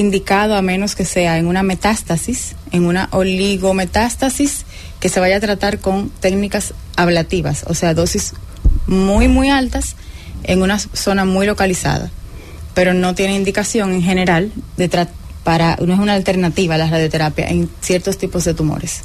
indicado 0.00 0.56
a 0.56 0.62
menos 0.62 0.96
que 0.96 1.04
sea 1.04 1.38
en 1.38 1.46
una 1.46 1.62
metástasis, 1.62 2.56
en 2.72 2.86
una 2.86 3.08
oligometástasis, 3.12 4.64
que 4.98 5.08
se 5.08 5.20
vaya 5.20 5.36
a 5.36 5.40
tratar 5.40 5.78
con 5.78 6.10
técnicas 6.10 6.74
ablativas, 6.96 7.64
o 7.66 7.74
sea, 7.74 7.94
dosis 7.94 8.34
muy, 8.86 9.28
muy 9.28 9.48
altas 9.48 9.96
en 10.44 10.62
una 10.62 10.78
zona 10.78 11.24
muy 11.24 11.46
localizada, 11.46 12.10
pero 12.74 12.94
no 12.94 13.14
tiene 13.14 13.36
indicación 13.36 13.92
en 13.92 14.02
general 14.02 14.52
de 14.76 15.08
para, 15.44 15.76
no 15.76 15.94
es 15.94 16.00
una 16.00 16.14
alternativa 16.14 16.74
a 16.74 16.78
la 16.78 16.88
radioterapia 16.88 17.46
en 17.48 17.70
ciertos 17.80 18.18
tipos 18.18 18.44
de 18.44 18.54
tumores. 18.54 19.02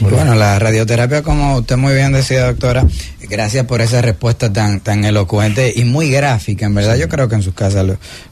Bueno, 0.00 0.34
la 0.34 0.58
radioterapia, 0.58 1.22
como 1.22 1.56
usted 1.56 1.76
muy 1.76 1.94
bien 1.94 2.12
decía, 2.12 2.46
doctora, 2.46 2.86
gracias 3.28 3.66
por 3.66 3.80
esa 3.80 4.00
respuesta 4.00 4.52
tan, 4.52 4.80
tan 4.80 5.04
elocuente 5.04 5.72
y 5.74 5.84
muy 5.84 6.10
gráfica. 6.10 6.66
En 6.66 6.74
verdad, 6.74 6.96
yo 6.96 7.08
creo 7.08 7.28
que 7.28 7.34
en 7.34 7.42
sus 7.42 7.54
casas 7.54 7.86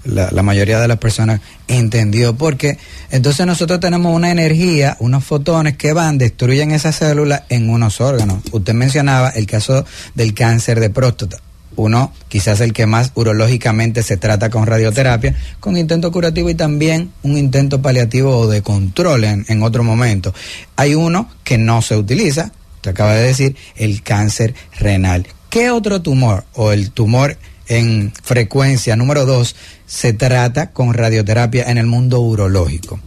la, 0.05 0.31
la, 0.31 0.43
mayoría 0.43 0.79
de 0.79 0.89
las 0.89 0.99
personas 0.99 1.41
entendió, 1.69 2.37
porque 2.37 2.79
entonces 3.11 3.47
nosotros 3.47 3.81
tenemos 3.81 4.15
una 4.15 4.31
energía, 4.31 4.97
unos 5.01 5.25
fotones 5.25 5.77
que 5.77 5.93
van, 5.93 6.19
destruyen 6.19 6.71
esas 6.71 6.97
células 6.97 7.43
en 7.49 7.69
unos 7.69 8.01
órganos. 8.01 8.39
Usted 8.53 8.75
mencionaba 8.75 9.31
el 9.31 9.47
caso 9.47 9.85
del 10.15 10.35
cáncer 10.35 10.81
de 10.81 10.91
próstata 10.91 11.39
uno 11.77 12.13
quizás 12.29 12.61
el 12.61 12.73
que 12.73 12.87
más 12.87 13.13
urológicamente 13.15 14.03
se 14.03 14.17
trata 14.17 14.51
con 14.51 14.67
radioterapia, 14.67 15.35
con 15.61 15.77
intento 15.77 16.11
curativo 16.11 16.51
y 16.51 16.55
también 16.55 17.13
un 17.23 17.37
intento 17.37 17.81
paliativo 17.81 18.37
o 18.37 18.47
de 18.49 18.63
control 18.63 19.25
en, 19.25 19.63
otro 19.63 19.85
momento. 19.85 20.35
Hay 20.77 20.95
uno 20.95 21.29
que 21.45 21.59
no 21.59 21.83
se 21.83 21.97
utiliza, 21.97 22.53
te 22.81 22.91
acaba 22.91 23.15
de 23.15 23.27
decir, 23.27 23.57
el 23.77 24.03
cáncer 24.03 24.55
renal. 24.79 25.27
¿Qué 25.51 25.71
otro 25.71 26.03
tumor 26.03 26.45
o 26.55 26.73
el 26.73 26.91
tumor 26.91 27.39
en 27.69 28.13
frecuencia 28.23 28.97
número 28.97 29.27
dos 29.27 29.57
se 29.87 30.13
trata 30.13 30.71
con 30.71 30.95
radioterapia 30.95 31.65
en 31.71 31.79
el 31.79 31.87
mundo 31.87 32.21
urológico? 32.21 33.01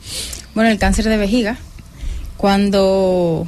Bueno, 0.56 0.70
el 0.70 0.80
cáncer 0.80 1.06
de 1.06 1.18
vejiga, 1.18 1.58
cuando 2.38 3.48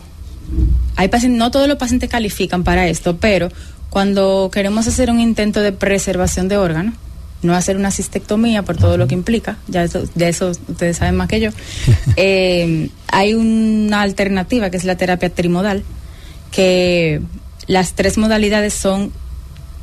hay 0.95 1.07
pacientes, 1.07 1.39
no 1.39 1.51
todos 1.51 1.67
los 1.67 1.77
pacientes 1.77 2.09
califican 2.09 2.63
para 2.63 2.87
esto, 2.87 3.17
pero 3.17 3.49
cuando 3.91 4.49
queremos 4.53 4.87
hacer 4.87 5.11
un 5.11 5.19
intento 5.19 5.59
de 5.59 5.73
preservación 5.73 6.47
de 6.47 6.55
órganos, 6.55 6.95
no 7.41 7.53
hacer 7.55 7.75
una 7.75 7.91
cistectomía 7.91 8.63
por 8.63 8.77
todo 8.77 8.95
lo 8.97 9.05
que 9.05 9.15
implica, 9.15 9.57
ya 9.67 9.85
de 9.85 10.29
eso 10.29 10.51
ustedes 10.51 10.97
saben 10.97 11.15
más 11.17 11.27
que 11.27 11.41
yo, 11.41 11.49
eh, 12.15 12.89
hay 13.07 13.33
una 13.33 14.01
alternativa 14.01 14.69
que 14.69 14.77
es 14.77 14.85
la 14.85 14.95
terapia 14.95 15.29
trimodal, 15.29 15.83
que 16.51 17.21
las 17.67 17.93
tres 17.93 18.17
modalidades 18.17 18.73
son 18.73 19.11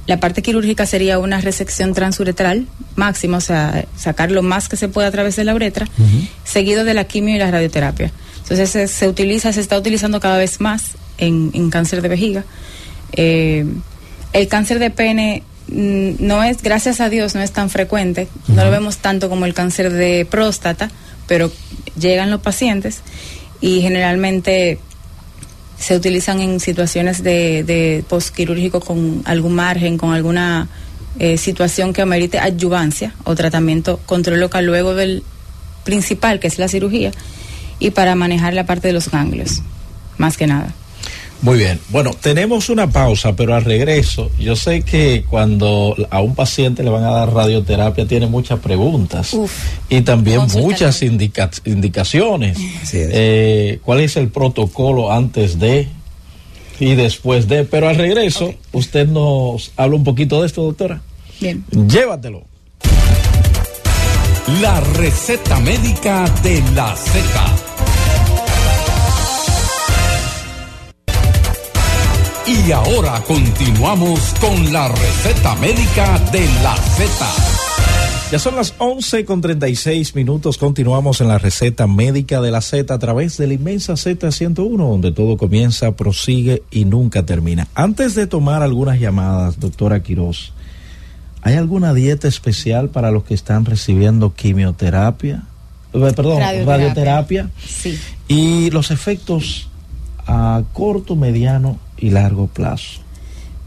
La 0.06 0.20
parte 0.20 0.40
quirúrgica 0.40 0.86
sería 0.86 1.18
una 1.18 1.38
resección 1.42 1.92
transuretral 1.92 2.66
máxima, 2.96 3.36
o 3.36 3.42
sea, 3.42 3.84
sacar 3.94 4.30
lo 4.30 4.42
más 4.42 4.70
que 4.70 4.76
se 4.78 4.88
pueda 4.88 5.08
a 5.08 5.10
través 5.10 5.36
de 5.36 5.44
la 5.44 5.54
uretra, 5.54 5.86
seguido 6.44 6.84
de 6.84 6.94
la 6.94 7.04
quimio 7.04 7.36
y 7.36 7.38
la 7.38 7.50
radioterapia. 7.50 8.10
Entonces 8.40 8.90
se, 8.90 9.06
utiliza, 9.06 9.52
se 9.52 9.60
está 9.60 9.76
utilizando 9.76 10.18
cada 10.18 10.38
vez 10.38 10.62
más 10.62 10.92
en, 11.18 11.68
cáncer 11.68 12.00
de 12.00 12.08
vejiga. 12.08 12.44
Eh, 13.12 13.66
el 14.32 14.48
cáncer 14.48 14.78
de 14.78 14.90
pene 14.90 15.42
mm, 15.68 16.12
no 16.20 16.42
es, 16.42 16.62
gracias 16.62 17.00
a 17.00 17.08
Dios, 17.08 17.34
no 17.34 17.40
es 17.40 17.52
tan 17.52 17.70
frecuente, 17.70 18.28
no 18.48 18.64
lo 18.64 18.70
vemos 18.70 18.98
tanto 18.98 19.28
como 19.28 19.46
el 19.46 19.54
cáncer 19.54 19.92
de 19.92 20.26
próstata, 20.28 20.90
pero 21.26 21.50
llegan 21.98 22.30
los 22.30 22.40
pacientes 22.40 23.00
y 23.60 23.80
generalmente 23.80 24.78
se 25.78 25.96
utilizan 25.96 26.40
en 26.40 26.60
situaciones 26.60 27.22
de, 27.22 27.62
de 27.64 28.04
postquirúrgico 28.08 28.80
con 28.80 29.22
algún 29.24 29.54
margen, 29.54 29.96
con 29.96 30.12
alguna 30.12 30.68
eh, 31.20 31.36
situación 31.36 31.92
que 31.92 32.02
amerite 32.02 32.38
adyuvancia 32.38 33.14
o 33.24 33.34
tratamiento. 33.34 33.98
Control 34.06 34.40
local 34.40 34.66
luego 34.66 34.94
del 34.94 35.22
principal, 35.84 36.38
que 36.38 36.46
es 36.46 36.58
la 36.58 36.68
cirugía, 36.68 37.12
y 37.78 37.90
para 37.90 38.14
manejar 38.14 38.54
la 38.54 38.66
parte 38.66 38.88
de 38.88 38.94
los 38.94 39.10
ganglios, 39.10 39.62
más 40.16 40.36
que 40.36 40.46
nada. 40.46 40.72
Muy 41.40 41.58
bien. 41.58 41.78
Bueno, 41.90 42.10
tenemos 42.20 42.68
una 42.68 42.90
pausa, 42.90 43.36
pero 43.36 43.54
al 43.54 43.64
regreso, 43.64 44.30
yo 44.38 44.56
sé 44.56 44.82
que 44.82 45.24
cuando 45.28 45.94
a 46.10 46.20
un 46.20 46.34
paciente 46.34 46.82
le 46.82 46.90
van 46.90 47.04
a 47.04 47.10
dar 47.10 47.32
radioterapia 47.32 48.06
tiene 48.06 48.26
muchas 48.26 48.58
preguntas 48.58 49.36
y 49.88 50.00
también 50.00 50.40
muchas 50.52 51.00
indicaciones. 51.02 52.58
Eh, 52.92 53.78
¿Cuál 53.84 54.00
es 54.00 54.16
el 54.16 54.28
protocolo 54.28 55.12
antes 55.12 55.58
de 55.58 55.88
y 56.80 56.94
después 56.94 57.46
de? 57.46 57.64
Pero 57.64 57.88
al 57.88 57.96
regreso, 57.96 58.54
usted 58.72 59.06
nos 59.06 59.70
habla 59.76 59.96
un 59.96 60.04
poquito 60.04 60.40
de 60.40 60.46
esto, 60.48 60.62
doctora. 60.62 61.02
Bien. 61.40 61.64
Llévatelo. 61.70 62.42
La 64.60 64.80
receta 64.80 65.60
médica 65.60 66.24
de 66.42 66.62
la 66.74 66.96
Z 66.96 67.67
Y 72.48 72.72
ahora 72.72 73.22
continuamos 73.26 74.34
con 74.40 74.72
la 74.72 74.88
receta 74.88 75.54
médica 75.56 76.18
de 76.32 76.46
la 76.62 76.74
Z. 76.76 77.26
Ya 78.32 78.38
son 78.38 78.56
las 78.56 78.74
11 78.78 79.26
con 79.26 79.42
36 79.42 80.14
minutos. 80.14 80.56
Continuamos 80.56 81.20
en 81.20 81.28
la 81.28 81.36
receta 81.36 81.86
médica 81.86 82.40
de 82.40 82.50
la 82.50 82.62
Z 82.62 82.94
a 82.94 82.98
través 82.98 83.36
de 83.36 83.48
la 83.48 83.52
inmensa 83.52 83.92
Z101, 83.92 84.78
donde 84.78 85.12
todo 85.12 85.36
comienza, 85.36 85.92
prosigue 85.92 86.62
y 86.70 86.86
nunca 86.86 87.26
termina. 87.26 87.68
Antes 87.74 88.14
de 88.14 88.26
tomar 88.26 88.62
algunas 88.62 88.98
llamadas, 88.98 89.60
doctora 89.60 90.02
Quiroz, 90.02 90.54
¿hay 91.42 91.56
alguna 91.56 91.92
dieta 91.92 92.28
especial 92.28 92.88
para 92.88 93.10
los 93.10 93.24
que 93.24 93.34
están 93.34 93.66
recibiendo 93.66 94.32
quimioterapia? 94.32 95.42
Eh, 95.92 96.12
perdón, 96.16 96.40
radioterapia. 96.40 97.50
Sí. 97.62 97.98
Y 98.26 98.70
los 98.70 98.90
efectos 98.90 99.68
a 100.26 100.62
corto, 100.72 101.14
mediano 101.14 101.78
y 101.98 102.10
largo 102.10 102.46
plazo? 102.46 103.00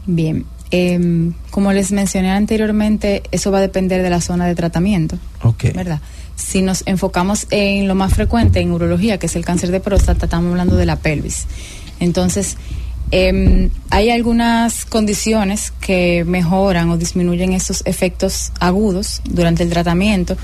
Bien, 0.06 0.44
em, 0.70 1.32
como 1.50 1.72
les 1.72 1.92
mencioné 1.92 2.30
anteriormente, 2.30 3.22
eso 3.30 3.50
va 3.50 3.58
a 3.58 3.60
depender 3.60 4.02
de 4.02 4.10
la 4.10 4.20
zona 4.20 4.46
de 4.46 4.54
tratamiento. 4.54 5.18
Ok. 5.42 5.64
¿Verdad? 5.74 6.00
Si 6.34 6.62
nos 6.62 6.82
enfocamos 6.86 7.46
en 7.50 7.88
lo 7.88 7.94
más 7.94 8.14
frecuente, 8.14 8.60
en 8.60 8.72
urología, 8.72 9.18
que 9.18 9.26
es 9.26 9.36
el 9.36 9.44
cáncer 9.44 9.70
de 9.70 9.80
próstata, 9.80 10.26
estamos 10.26 10.50
hablando 10.50 10.76
de 10.76 10.86
la 10.86 10.96
pelvis. 10.96 11.46
Entonces, 12.00 12.56
em, 13.12 13.70
hay 13.90 14.10
algunas 14.10 14.84
condiciones 14.84 15.72
que 15.80 16.24
mejoran 16.24 16.90
o 16.90 16.96
disminuyen 16.96 17.52
esos 17.52 17.82
efectos 17.86 18.52
agudos 18.58 19.22
durante 19.24 19.62
el 19.62 19.70
tratamiento 19.70 20.36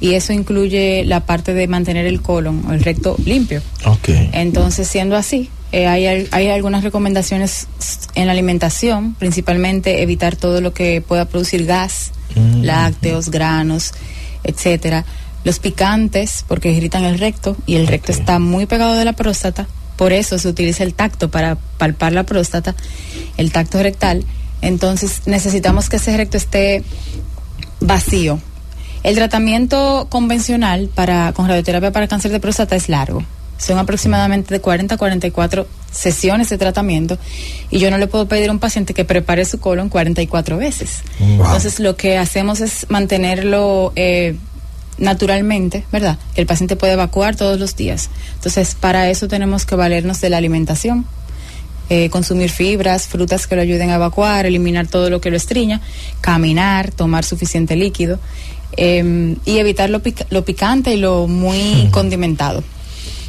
y 0.00 0.14
eso 0.14 0.32
incluye 0.32 1.04
la 1.04 1.20
parte 1.20 1.54
de 1.54 1.66
mantener 1.66 2.06
el 2.06 2.20
colon 2.20 2.64
o 2.68 2.72
el 2.72 2.82
recto 2.82 3.16
limpio. 3.24 3.62
Okay. 3.84 4.30
Entonces, 4.32 4.86
siendo 4.86 5.16
así, 5.16 5.50
eh, 5.72 5.86
hay, 5.86 6.28
hay 6.30 6.48
algunas 6.48 6.84
recomendaciones 6.84 7.66
en 8.14 8.26
la 8.26 8.32
alimentación, 8.32 9.14
principalmente 9.14 10.02
evitar 10.02 10.36
todo 10.36 10.60
lo 10.60 10.72
que 10.72 11.00
pueda 11.00 11.24
producir 11.26 11.66
gas, 11.66 12.12
mm. 12.36 12.62
lácteos, 12.62 13.30
granos, 13.30 13.92
etcétera. 14.44 15.04
Los 15.44 15.58
picantes, 15.58 16.44
porque 16.46 16.72
irritan 16.72 17.04
el 17.04 17.18
recto 17.18 17.56
y 17.66 17.76
el 17.76 17.86
recto 17.86 18.12
está 18.12 18.38
muy 18.38 18.66
pegado 18.66 18.94
de 18.94 19.04
la 19.04 19.12
próstata, 19.14 19.66
por 19.98 20.14
eso 20.14 20.38
se 20.38 20.48
utiliza 20.48 20.84
el 20.84 20.94
tacto 20.94 21.28
para 21.30 21.56
palpar 21.76 22.12
la 22.12 22.22
próstata, 22.22 22.74
el 23.36 23.52
tacto 23.52 23.82
rectal. 23.82 24.24
Entonces 24.62 25.22
necesitamos 25.26 25.90
que 25.90 25.96
ese 25.96 26.16
recto 26.16 26.36
esté 26.36 26.82
vacío, 27.80 28.40
el 29.02 29.16
tratamiento 29.16 30.06
convencional 30.08 30.88
para 30.94 31.32
con 31.32 31.48
radioterapia 31.48 31.92
para 31.92 32.08
cáncer 32.08 32.30
de 32.30 32.40
próstata 32.40 32.76
es 32.76 32.88
largo. 32.88 33.24
Son 33.58 33.76
aproximadamente 33.78 34.54
de 34.54 34.60
40 34.60 34.94
a 34.94 34.98
44 34.98 35.66
sesiones 35.90 36.48
de 36.48 36.58
tratamiento 36.58 37.18
y 37.70 37.80
yo 37.80 37.90
no 37.90 37.98
le 37.98 38.06
puedo 38.06 38.28
pedir 38.28 38.50
a 38.50 38.52
un 38.52 38.60
paciente 38.60 38.94
que 38.94 39.04
prepare 39.04 39.44
su 39.44 39.58
colon 39.58 39.88
44 39.88 40.58
veces. 40.58 41.02
Entonces 41.18 41.80
lo 41.80 41.96
que 41.96 42.18
hacemos 42.18 42.60
es 42.60 42.86
mantenerlo 42.88 43.92
eh, 43.96 44.36
naturalmente, 44.98 45.84
¿verdad? 45.92 46.18
Que 46.34 46.40
el 46.40 46.46
paciente 46.46 46.76
puede 46.76 46.94
evacuar 46.94 47.36
todos 47.36 47.58
los 47.58 47.76
días. 47.76 48.10
Entonces 48.34 48.74
para 48.74 49.10
eso 49.10 49.28
tenemos 49.28 49.64
que 49.66 49.74
valernos 49.74 50.20
de 50.20 50.30
la 50.30 50.36
alimentación. 50.36 51.06
Eh, 51.90 52.10
consumir 52.10 52.50
fibras, 52.50 53.06
frutas 53.08 53.46
que 53.46 53.56
lo 53.56 53.62
ayuden 53.62 53.88
a 53.88 53.94
evacuar, 53.94 54.44
eliminar 54.44 54.86
todo 54.86 55.08
lo 55.08 55.22
que 55.22 55.30
lo 55.30 55.38
estriña, 55.38 55.80
caminar, 56.20 56.90
tomar 56.90 57.24
suficiente 57.24 57.76
líquido 57.76 58.18
Em, 58.76 59.36
y 59.44 59.58
evitar 59.58 59.90
lo, 59.90 60.00
lo, 60.30 60.44
picante 60.44 60.94
y 60.94 60.98
lo 60.98 61.26
muy 61.26 61.88
condimentado. 61.90 62.62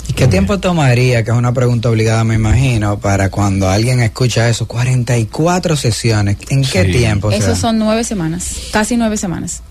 ¿Y 0.07 0.13
qué 0.13 0.27
tiempo 0.27 0.59
tomaría, 0.59 1.23
que 1.23 1.31
es 1.31 1.37
una 1.37 1.53
pregunta 1.53 1.89
obligada 1.89 2.23
me 2.23 2.35
imagino, 2.35 2.99
para 2.99 3.29
cuando 3.29 3.69
alguien 3.69 3.99
escucha 3.99 4.49
eso, 4.49 4.67
44 4.67 5.75
sesiones, 5.75 6.37
¿en 6.49 6.63
qué 6.63 6.85
tiempo? 6.85 7.31
Eso 7.31 7.55
son 7.55 7.77
nueve 7.77 8.03
semanas, 8.03 8.51
casi 8.71 8.97
nueve 8.97 9.17
semanas. 9.17 9.61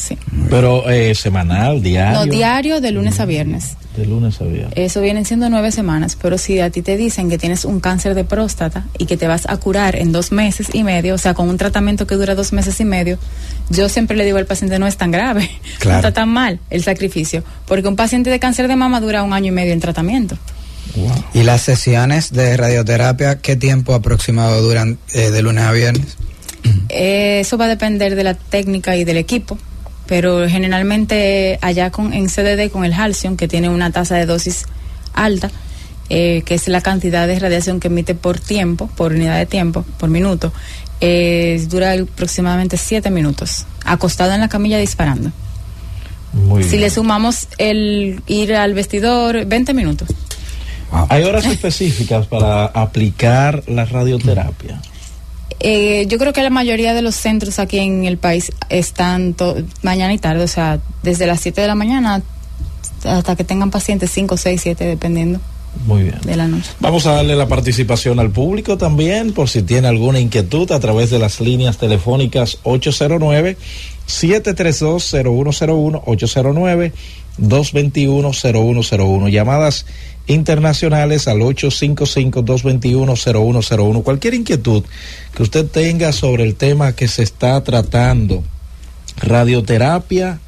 Sí. 0.00 0.16
Pero 0.48 0.88
eh, 0.88 1.14
semanal, 1.14 1.82
diario. 1.82 2.20
No, 2.20 2.26
diario 2.26 2.80
de 2.80 2.90
lunes 2.90 3.20
a 3.20 3.26
viernes. 3.26 3.76
De 3.96 4.06
lunes 4.06 4.40
a 4.40 4.44
viernes. 4.44 4.72
Eso 4.74 5.02
vienen 5.02 5.26
siendo 5.26 5.50
nueve 5.50 5.72
semanas, 5.72 6.16
pero 6.20 6.38
si 6.38 6.58
a 6.60 6.70
ti 6.70 6.80
te 6.80 6.96
dicen 6.96 7.28
que 7.28 7.36
tienes 7.36 7.66
un 7.66 7.80
cáncer 7.80 8.14
de 8.14 8.24
próstata 8.24 8.86
y 8.96 9.04
que 9.04 9.16
te 9.16 9.26
vas 9.26 9.48
a 9.48 9.56
curar 9.58 9.96
en 9.96 10.10
dos 10.10 10.32
meses 10.32 10.68
y 10.72 10.84
medio, 10.84 11.14
o 11.14 11.18
sea, 11.18 11.34
con 11.34 11.48
un 11.48 11.58
tratamiento 11.58 12.06
que 12.06 12.14
dura 12.14 12.34
dos 12.34 12.52
meses 12.52 12.80
y 12.80 12.84
medio, 12.84 13.18
yo 13.68 13.88
siempre 13.90 14.16
le 14.16 14.24
digo 14.24 14.38
al 14.38 14.46
paciente 14.46 14.78
no 14.78 14.86
es 14.86 14.96
tan 14.96 15.10
grave, 15.10 15.50
no 15.84 15.94
está 15.94 16.12
tan 16.12 16.30
mal 16.30 16.60
el 16.70 16.82
sacrificio, 16.82 17.44
porque 17.66 17.88
un 17.88 17.96
paciente 17.96 18.30
de 18.30 18.38
cáncer 18.38 18.68
de 18.68 18.76
mama 18.76 19.00
dura 19.00 19.22
un 19.22 19.34
año 19.34 19.48
y 19.48 19.52
medio 19.52 19.74
en 19.74 19.80
tratamiento. 19.80 20.38
¿Y 21.34 21.42
las 21.42 21.62
sesiones 21.62 22.32
de 22.32 22.56
radioterapia 22.56 23.38
qué 23.38 23.54
tiempo 23.54 23.94
aproximado 23.94 24.60
duran 24.62 24.98
eh, 25.12 25.30
de 25.30 25.42
lunes 25.42 25.64
a 25.64 25.72
viernes? 25.72 26.16
Eh, 26.88 27.40
eso 27.40 27.56
va 27.56 27.66
a 27.66 27.68
depender 27.68 28.16
de 28.16 28.24
la 28.24 28.34
técnica 28.34 28.96
y 28.96 29.04
del 29.04 29.16
equipo 29.16 29.58
pero 30.10 30.48
generalmente 30.48 31.60
allá 31.62 31.90
con, 31.90 32.12
en 32.12 32.26
CDD 32.26 32.68
con 32.72 32.84
el 32.84 32.92
Halcyon, 32.92 33.36
que 33.36 33.46
tiene 33.46 33.68
una 33.68 33.92
tasa 33.92 34.16
de 34.16 34.26
dosis 34.26 34.64
alta, 35.14 35.52
eh, 36.08 36.42
que 36.44 36.56
es 36.56 36.66
la 36.66 36.80
cantidad 36.80 37.28
de 37.28 37.38
radiación 37.38 37.78
que 37.78 37.86
emite 37.86 38.16
por 38.16 38.40
tiempo, 38.40 38.88
por 38.96 39.12
unidad 39.12 39.38
de 39.38 39.46
tiempo, 39.46 39.84
por 40.00 40.10
minuto, 40.10 40.52
eh, 41.00 41.64
dura 41.70 41.92
aproximadamente 41.92 42.76
7 42.76 43.08
minutos, 43.12 43.66
acostado 43.84 44.32
en 44.32 44.40
la 44.40 44.48
camilla 44.48 44.78
disparando. 44.78 45.30
si 46.68 46.78
le 46.78 46.90
sumamos 46.90 47.46
el 47.58 48.20
ir 48.26 48.56
al 48.56 48.74
vestidor, 48.74 49.46
20 49.46 49.74
minutos. 49.74 50.08
¿Hay 51.08 51.22
horas 51.22 51.46
específicas 51.46 52.26
para 52.26 52.64
aplicar 52.66 53.62
la 53.68 53.84
radioterapia? 53.84 54.82
Eh, 55.60 56.06
yo 56.08 56.18
creo 56.18 56.32
que 56.32 56.42
la 56.42 56.50
mayoría 56.50 56.94
de 56.94 57.02
los 57.02 57.14
centros 57.14 57.58
aquí 57.58 57.78
en 57.78 58.06
el 58.06 58.16
país 58.16 58.50
están 58.70 59.36
mañana 59.82 60.12
y 60.12 60.18
tarde, 60.18 60.42
o 60.44 60.48
sea, 60.48 60.80
desde 61.02 61.26
las 61.26 61.40
7 61.40 61.60
de 61.60 61.66
la 61.66 61.74
mañana 61.74 62.22
hasta 63.04 63.36
que 63.36 63.44
tengan 63.44 63.70
pacientes 63.70 64.10
5, 64.10 64.36
6, 64.36 64.60
7, 64.62 64.84
dependiendo. 64.84 65.40
Muy 65.86 66.02
bien. 66.02 66.18
De 66.24 66.36
la 66.36 66.48
noche. 66.48 66.70
Vamos 66.80 67.06
a 67.06 67.12
darle 67.12 67.36
la 67.36 67.46
participación 67.46 68.18
al 68.18 68.30
público 68.30 68.76
también, 68.76 69.32
por 69.32 69.48
si 69.48 69.62
tiene 69.62 69.88
alguna 69.88 70.18
inquietud, 70.18 70.70
a 70.72 70.80
través 70.80 71.10
de 71.10 71.18
las 71.18 71.40
líneas 71.40 71.78
telefónicas 71.78 72.58
809 72.64 73.56
732 74.06 75.14
0101 75.22 76.02
809 76.04 76.92
221 77.40 78.30
0101. 78.32 79.28
Llamadas 79.28 79.84
internacionales 80.26 81.28
al 81.28 81.40
855-221-0101. 81.40 84.02
Cualquier 84.02 84.34
inquietud 84.34 84.84
que 85.34 85.42
usted 85.42 85.66
tenga 85.66 86.12
sobre 86.12 86.44
el 86.44 86.54
tema 86.54 86.92
que 86.92 87.08
se 87.08 87.24
está 87.24 87.64
tratando, 87.64 88.44
radioterapia 89.16 90.38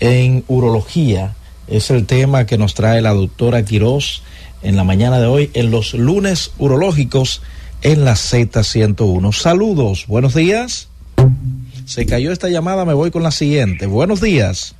en 0.00 0.44
urología, 0.48 1.36
es 1.66 1.90
el 1.90 2.06
tema 2.06 2.46
que 2.46 2.56
nos 2.56 2.72
trae 2.74 3.02
la 3.02 3.12
doctora 3.12 3.64
Quirós 3.64 4.22
en 4.62 4.76
la 4.76 4.84
mañana 4.84 5.20
de 5.20 5.26
hoy 5.26 5.50
en 5.52 5.70
los 5.70 5.92
lunes 5.94 6.52
urológicos 6.58 7.42
en 7.82 8.04
la 8.04 8.14
Z101. 8.14 9.32
Saludos, 9.32 10.06
buenos 10.06 10.34
días. 10.34 10.88
Se 11.84 12.06
cayó 12.06 12.32
esta 12.32 12.48
llamada, 12.48 12.84
me 12.84 12.94
voy 12.94 13.10
con 13.10 13.22
la 13.22 13.30
siguiente. 13.30 13.86
Buenos 13.86 14.20
días. 14.20 14.74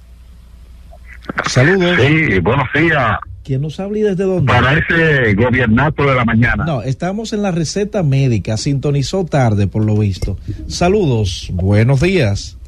Saludos. 1.46 1.96
Sí, 2.00 2.38
buenos 2.40 2.66
días. 2.74 3.18
¿Quién 3.44 3.62
nos 3.62 3.80
habla 3.80 3.98
y 3.98 4.02
desde 4.02 4.24
dónde? 4.24 4.52
Para 4.52 4.74
ese 4.78 5.34
gobiernato 5.34 6.02
de 6.06 6.14
la 6.14 6.24
mañana. 6.24 6.64
No, 6.66 6.82
estamos 6.82 7.32
en 7.32 7.42
la 7.42 7.50
receta 7.50 8.02
médica. 8.02 8.56
Sintonizó 8.58 9.24
tarde, 9.24 9.66
por 9.66 9.84
lo 9.84 9.96
visto. 9.96 10.36
Saludos, 10.66 11.48
buenos 11.54 12.00
días. 12.02 12.58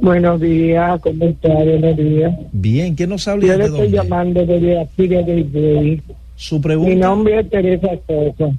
Buenos 0.00 0.40
días, 0.40 0.98
¿cómo 1.02 1.24
está? 1.26 1.48
Buenos 1.52 1.96
días. 1.96 2.32
Bien, 2.52 2.94
¿quién 2.94 3.10
nos 3.10 3.28
habla 3.28 3.44
y 3.44 3.48
Yo 3.48 3.52
le 3.52 3.58
desde 3.64 3.76
estoy 3.76 3.90
dónde? 3.90 3.96
llamando 4.08 4.46
desde 4.46 4.80
aquí, 4.80 5.06
desde 5.08 5.38
Higüey. 5.40 6.02
Su 6.36 6.56
Mi 6.56 6.62
pregunta. 6.62 6.94
nombre 7.08 7.40
es 7.40 7.50
Teresa 7.50 7.88
Sosa. 8.06 8.50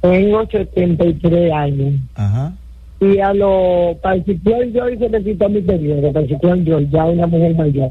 Tengo 0.00 0.46
73 0.50 1.52
años. 1.52 1.94
Ajá. 2.16 2.52
Y 3.00 3.18
a 3.20 3.32
lo 3.32 3.96
particular 4.02 4.64
yo 4.72 4.82
se 4.98 5.08
me 5.08 5.22
quitó 5.22 5.48
mi 5.48 5.60
periodo, 5.60 6.12
particular 6.12 6.58
yo, 6.58 6.80
ya 6.80 7.04
una 7.04 7.26
mujer 7.28 7.54
mayor. 7.54 7.90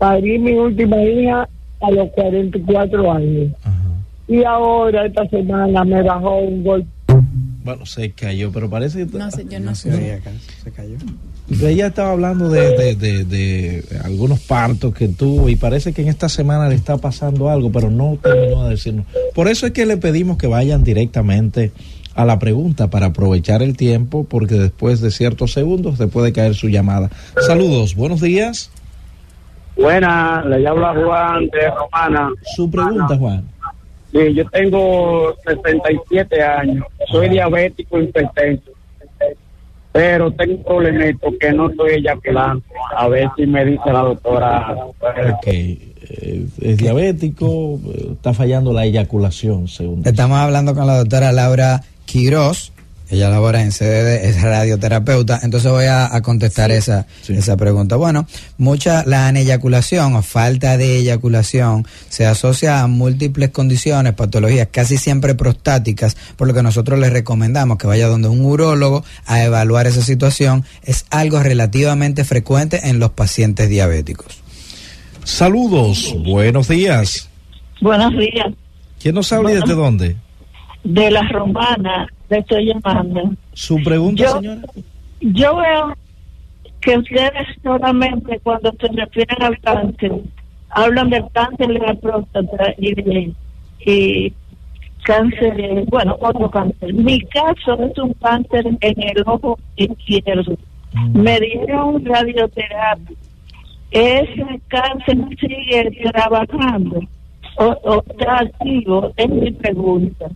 Parí 0.00 0.38
mi 0.38 0.52
última 0.54 0.96
hija 1.02 1.48
a 1.82 1.90
los 1.92 2.08
44 2.10 3.12
años. 3.12 3.52
Ajá. 3.62 3.76
Y 4.26 4.42
ahora, 4.44 5.06
esta 5.06 5.28
semana, 5.28 5.84
me 5.84 6.02
bajó 6.02 6.38
un 6.38 6.64
golpe. 6.64 6.88
Bueno, 7.62 7.84
se 7.84 8.10
cayó, 8.12 8.50
pero 8.50 8.70
parece 8.70 9.06
que... 9.06 9.18
No 9.18 9.30
sé, 9.30 9.44
yo 9.48 9.60
no 9.60 9.74
Se 9.74 9.92
se 10.64 10.70
cayó. 10.72 10.96
Ella 11.62 11.88
estaba 11.88 12.12
hablando 12.12 12.48
de, 12.48 12.74
de, 12.76 12.94
de- 12.96 13.24
de 13.24 13.84
algunos 14.02 14.40
partos 14.40 14.94
que 14.94 15.08
tuvo 15.08 15.48
y 15.50 15.56
parece 15.56 15.92
que 15.92 16.00
en 16.02 16.08
esta 16.08 16.28
semana 16.30 16.68
le 16.70 16.74
está 16.76 16.96
pasando 16.96 17.50
algo, 17.50 17.70
pero 17.70 17.90
no 17.90 18.16
terminó 18.22 18.64
de 18.64 18.70
decirnos. 18.70 19.04
Por 19.34 19.48
eso 19.48 19.66
es 19.66 19.72
que 19.72 19.84
le 19.84 19.98
pedimos 19.98 20.38
que 20.38 20.46
vayan 20.46 20.82
directamente 20.84 21.72
a 22.14 22.24
la 22.24 22.38
pregunta 22.38 22.88
para 22.88 23.06
aprovechar 23.06 23.62
el 23.62 23.76
tiempo, 23.76 24.24
porque 24.24 24.54
después 24.54 25.00
de 25.00 25.10
ciertos 25.10 25.52
segundos 25.52 25.98
se 25.98 26.06
puede 26.06 26.32
caer 26.32 26.54
su 26.54 26.68
llamada. 26.68 27.10
Saludos, 27.46 27.94
buenos 27.94 28.20
días. 28.22 28.70
Buena, 29.80 30.44
le 30.44 30.66
habla 30.66 30.94
Juan 30.94 31.46
de 31.48 31.70
Romana. 31.70 32.30
Su 32.54 32.70
pregunta, 32.70 33.16
Juan. 33.16 33.44
Sí, 34.12 34.34
yo 34.34 34.44
tengo 34.50 35.34
67 35.46 36.42
años, 36.42 36.84
soy 37.10 37.28
diabético 37.28 38.00
hipertenso, 38.00 38.72
pero 39.92 40.32
tengo 40.32 40.54
un 40.54 40.64
problemito 40.64 41.28
que 41.38 41.52
no 41.52 41.70
estoy 41.70 41.92
eyaculando. 41.92 42.62
A 42.96 43.08
ver 43.08 43.28
si 43.36 43.46
me 43.46 43.64
dice 43.64 43.92
la 43.92 44.00
doctora. 44.00 44.76
Ok, 44.78 45.46
eh, 45.46 46.46
es 46.60 46.76
diabético, 46.76 47.78
eh, 47.86 48.08
está 48.12 48.34
fallando 48.34 48.72
la 48.72 48.84
eyaculación, 48.84 49.68
según. 49.68 50.02
Estamos 50.04 50.38
hablando 50.38 50.74
con 50.74 50.86
la 50.88 50.98
doctora 50.98 51.30
Laura 51.30 51.80
Quiroz. 52.04 52.72
Ella 53.10 53.28
labora 53.28 53.62
en 53.62 53.70
CDD, 53.72 54.24
es 54.26 54.40
radioterapeuta. 54.40 55.40
Entonces 55.42 55.70
voy 55.70 55.86
a, 55.86 56.14
a 56.14 56.22
contestar 56.22 56.70
esa, 56.70 57.06
Sí. 57.22 57.34
esa 57.34 57.56
pregunta. 57.56 57.96
Bueno, 57.96 58.26
mucha, 58.56 59.02
la 59.04 59.26
aneyaculación 59.26 60.14
o 60.14 60.22
falta 60.22 60.76
de 60.76 60.98
eyaculación 60.98 61.86
se 62.08 62.24
asocia 62.26 62.80
a 62.82 62.86
múltiples 62.86 63.50
condiciones, 63.50 64.14
patologías 64.14 64.68
casi 64.70 64.96
siempre 64.96 65.34
prostáticas, 65.34 66.16
por 66.36 66.46
lo 66.46 66.54
que 66.54 66.62
nosotros 66.62 67.00
les 67.00 67.12
recomendamos 67.12 67.78
que 67.78 67.88
vaya 67.88 68.06
donde 68.06 68.28
un 68.28 68.44
urólogo 68.44 69.04
a 69.26 69.42
evaluar 69.42 69.88
esa 69.88 70.02
situación. 70.02 70.64
Es 70.84 71.04
algo 71.10 71.42
relativamente 71.42 72.24
frecuente 72.24 72.80
en 72.88 73.00
los 73.00 73.10
pacientes 73.10 73.68
diabéticos. 73.68 74.38
Saludos, 75.24 76.14
buenos 76.24 76.68
días. 76.68 77.28
Buenos 77.80 78.12
días. 78.16 78.46
¿Quién 79.02 79.14
nos 79.14 79.32
habla 79.32 79.52
y 79.52 79.54
desde 79.56 79.74
dónde? 79.74 80.16
De 80.84 81.10
la 81.10 81.22
romana 81.28 82.06
le 82.28 82.38
estoy 82.38 82.66
llamando. 82.66 83.32
Su 83.52 83.82
pregunta, 83.82 84.22
Yo- 84.22 84.32
señora. 84.32 84.62
Yo 85.20 85.56
veo 85.56 85.94
que 86.80 86.96
ustedes 86.96 87.46
solamente 87.62 88.40
cuando 88.42 88.72
se 88.80 88.88
refieren 88.88 89.42
al 89.42 89.58
cáncer, 89.60 90.12
hablan 90.70 91.10
del 91.10 91.24
cáncer 91.32 91.68
de 91.68 91.78
la 91.78 91.94
próstata 91.94 92.74
y 92.78 92.94
de 92.94 93.32
y 93.84 94.32
cáncer, 95.04 95.84
bueno, 95.88 96.16
otro 96.20 96.50
cáncer. 96.50 96.92
Mi 96.94 97.20
caso 97.22 97.82
es 97.82 97.98
un 97.98 98.12
cáncer 98.14 98.66
en 98.66 99.02
el 99.02 99.22
ojo 99.26 99.58
izquierdo. 99.76 100.56
Me 101.12 101.38
dieron 101.40 102.04
radioterapia. 102.04 103.16
Ese 103.90 104.60
cáncer 104.68 105.18
sigue 105.38 105.90
trabajando 106.12 107.00
o, 107.56 107.64
o 107.64 108.04
está 108.08 108.38
activo, 108.40 109.12
es 109.16 109.28
mi 109.28 109.50
pregunta. 109.52 110.26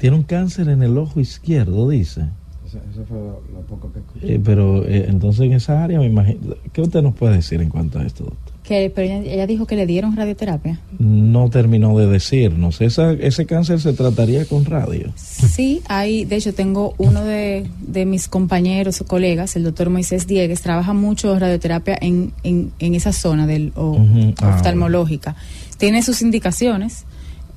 Tiene 0.00 0.16
un 0.16 0.22
cáncer 0.24 0.68
en 0.68 0.82
el 0.82 0.98
ojo 0.98 1.20
izquierdo, 1.20 1.88
dice. 1.88 2.22
Eso, 2.66 3.04
fue 3.08 3.18
lo, 3.18 3.60
poco 3.68 3.90
que 3.92 4.34
Eh, 4.34 4.40
pero 4.42 4.86
eh, 4.86 5.06
entonces 5.08 5.40
en 5.42 5.52
esa 5.54 5.82
área 5.82 5.98
me 5.98 6.06
imagino... 6.06 6.54
¿Qué 6.72 6.80
usted 6.80 7.02
nos 7.02 7.14
puede 7.14 7.34
decir 7.36 7.60
en 7.60 7.68
cuanto 7.68 7.98
a 7.98 8.04
esto, 8.04 8.24
doctor? 8.24 8.54
Que, 8.62 8.88
pero 8.94 9.12
ella, 9.12 9.28
ella 9.32 9.46
dijo 9.48 9.66
que 9.66 9.74
le 9.74 9.86
dieron 9.86 10.14
radioterapia. 10.16 10.78
No 11.00 11.50
terminó 11.50 11.98
de 11.98 12.06
decirnos. 12.06 12.80
Esa, 12.80 13.10
¿Ese 13.12 13.44
cáncer 13.44 13.80
se 13.80 13.92
trataría 13.92 14.44
con 14.44 14.64
radio? 14.66 15.12
Sí, 15.16 15.82
hay, 15.88 16.24
de 16.24 16.36
hecho 16.36 16.54
tengo 16.54 16.94
uno 16.98 17.24
de, 17.24 17.66
de 17.80 18.06
mis 18.06 18.28
compañeros 18.28 19.00
o 19.00 19.06
colegas, 19.06 19.56
el 19.56 19.64
doctor 19.64 19.90
Moisés 19.90 20.28
Diegues, 20.28 20.62
trabaja 20.62 20.92
mucho 20.92 21.36
radioterapia 21.36 21.98
en, 22.00 22.32
en, 22.44 22.70
en 22.78 22.94
esa 22.94 23.12
zona 23.12 23.48
del 23.48 23.72
o- 23.74 23.98
ah, 24.40 24.54
oftalmológica. 24.54 25.34
Tiene 25.76 26.02
sus 26.04 26.22
indicaciones 26.22 27.04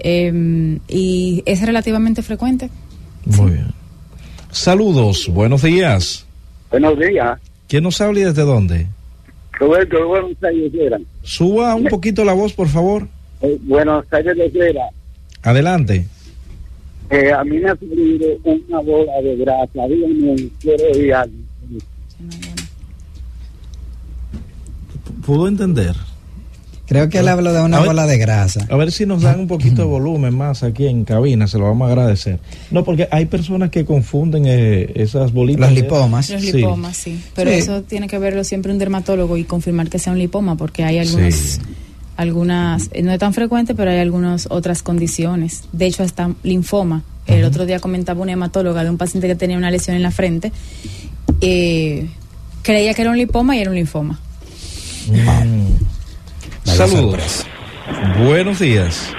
eh, 0.04 0.80
y 0.88 1.44
es 1.46 1.66
relativamente 1.66 2.22
frecuente. 2.22 2.70
Muy 3.26 3.52
bien. 3.52 3.68
Saludos, 4.52 5.28
buenos 5.30 5.64
días. 5.64 6.26
Buenos 6.70 7.00
días. 7.00 7.40
¿Quién 7.68 7.84
nos 7.84 8.00
habla 8.02 8.20
y 8.20 8.24
desde 8.24 8.44
dónde? 8.44 8.88
Roberto, 9.54 9.98
de 9.98 10.04
Buenos 10.04 10.44
Aires, 10.44 10.74
Herrera. 10.74 11.00
Suba 11.24 11.74
un 11.76 11.86
poquito 11.86 12.24
la 12.24 12.34
voz, 12.34 12.54
por 12.54 12.68
favor. 12.68 13.08
Eh, 13.42 13.58
Buenos 13.62 14.06
Aires, 14.12 14.36
Herrera. 14.38 14.90
Adelante. 15.42 16.06
Eh, 17.10 17.32
a 17.32 17.44
mí 17.44 17.58
me 17.60 17.70
ha 17.70 17.76
salido 17.76 18.28
una 18.44 18.80
bola 18.80 19.22
de 19.22 19.36
grasa. 19.38 19.88
Dígame, 19.88 20.50
quiero 20.60 21.18
algo. 21.18 21.36
¿Pudo 25.26 25.48
entender? 25.48 25.96
Creo 26.94 27.10
que 27.10 27.18
él 27.20 27.28
habló 27.28 27.52
de 27.54 27.62
una 27.62 27.78
A 27.78 27.80
ver. 27.82 27.90
bola 27.90 28.06
de 28.08 28.18
grasa. 28.18 28.66
A 28.70 28.76
ver 28.78 28.92
si 28.92 29.06
nos 29.06 29.22
dan 29.22 29.40
un 29.42 29.48
poquito 29.48 29.82
de 29.82 29.88
volumen 29.88 30.36
más 30.36 30.64
aquí 30.64 30.88
en 30.88 31.04
cabina, 31.06 31.48
se 31.48 31.58
lo 31.58 31.66
vamos 31.66 31.88
a 31.88 31.92
agradecer. 31.92 32.40
No, 32.72 32.84
porque 32.84 33.08
hay 33.12 33.26
personas 33.26 33.70
que 33.70 33.84
confunden 33.86 34.44
eh, 34.48 34.92
esas 34.96 35.34
bolitas. 35.34 35.62
Los 35.62 35.76
de- 35.76 35.82
lipomas. 35.82 36.30
Los 36.30 36.42
lipomas, 36.42 36.96
sí. 36.98 37.22
Pero 37.36 37.52
Sí. 37.52 37.58
eso 37.58 37.82
tiene 37.84 38.08
que 38.08 38.18
verlo 38.20 38.44
siempre 38.44 38.72
un 38.72 38.80
dermatólogo 38.80 39.36
y 39.38 39.44
confirmar 39.44 39.90
que 39.90 40.00
sea 40.00 40.14
un 40.14 40.20
lipoma, 40.20 40.56
porque 40.56 40.84
hay 40.84 41.00
algunos, 41.00 41.34
Sí. 41.34 41.60
algunas, 42.18 42.90
eh, 42.94 43.02
no 43.02 43.12
es 43.12 43.20
tan 43.20 43.34
frecuente, 43.34 43.76
pero 43.76 43.92
hay 43.92 44.00
algunas 44.00 44.48
otras 44.50 44.84
condiciones. 44.84 45.64
De 45.72 45.86
hecho, 45.88 46.04
hasta 46.04 46.32
linfoma. 46.44 47.04
El 47.26 47.44
otro 47.46 47.66
día 47.66 47.80
comentaba 47.80 48.22
una 48.22 48.34
hematóloga 48.34 48.84
de 48.84 48.90
un 48.90 48.98
paciente 48.98 49.28
que 49.28 49.36
tenía 49.36 49.58
una 49.58 49.72
lesión 49.72 49.96
en 49.96 50.04
la 50.04 50.12
frente. 50.12 50.52
eh, 51.42 52.08
creía 52.62 52.94
que 52.94 53.02
era 53.02 53.12
un 53.12 53.18
lipoma 53.18 53.56
y 53.58 53.60
era 53.60 53.70
un 53.70 53.76
linfoma. 53.76 54.20
Mm. 55.10 55.83
Saludos. 56.64 57.48
Buenos 58.26 58.60
días. 58.60 59.14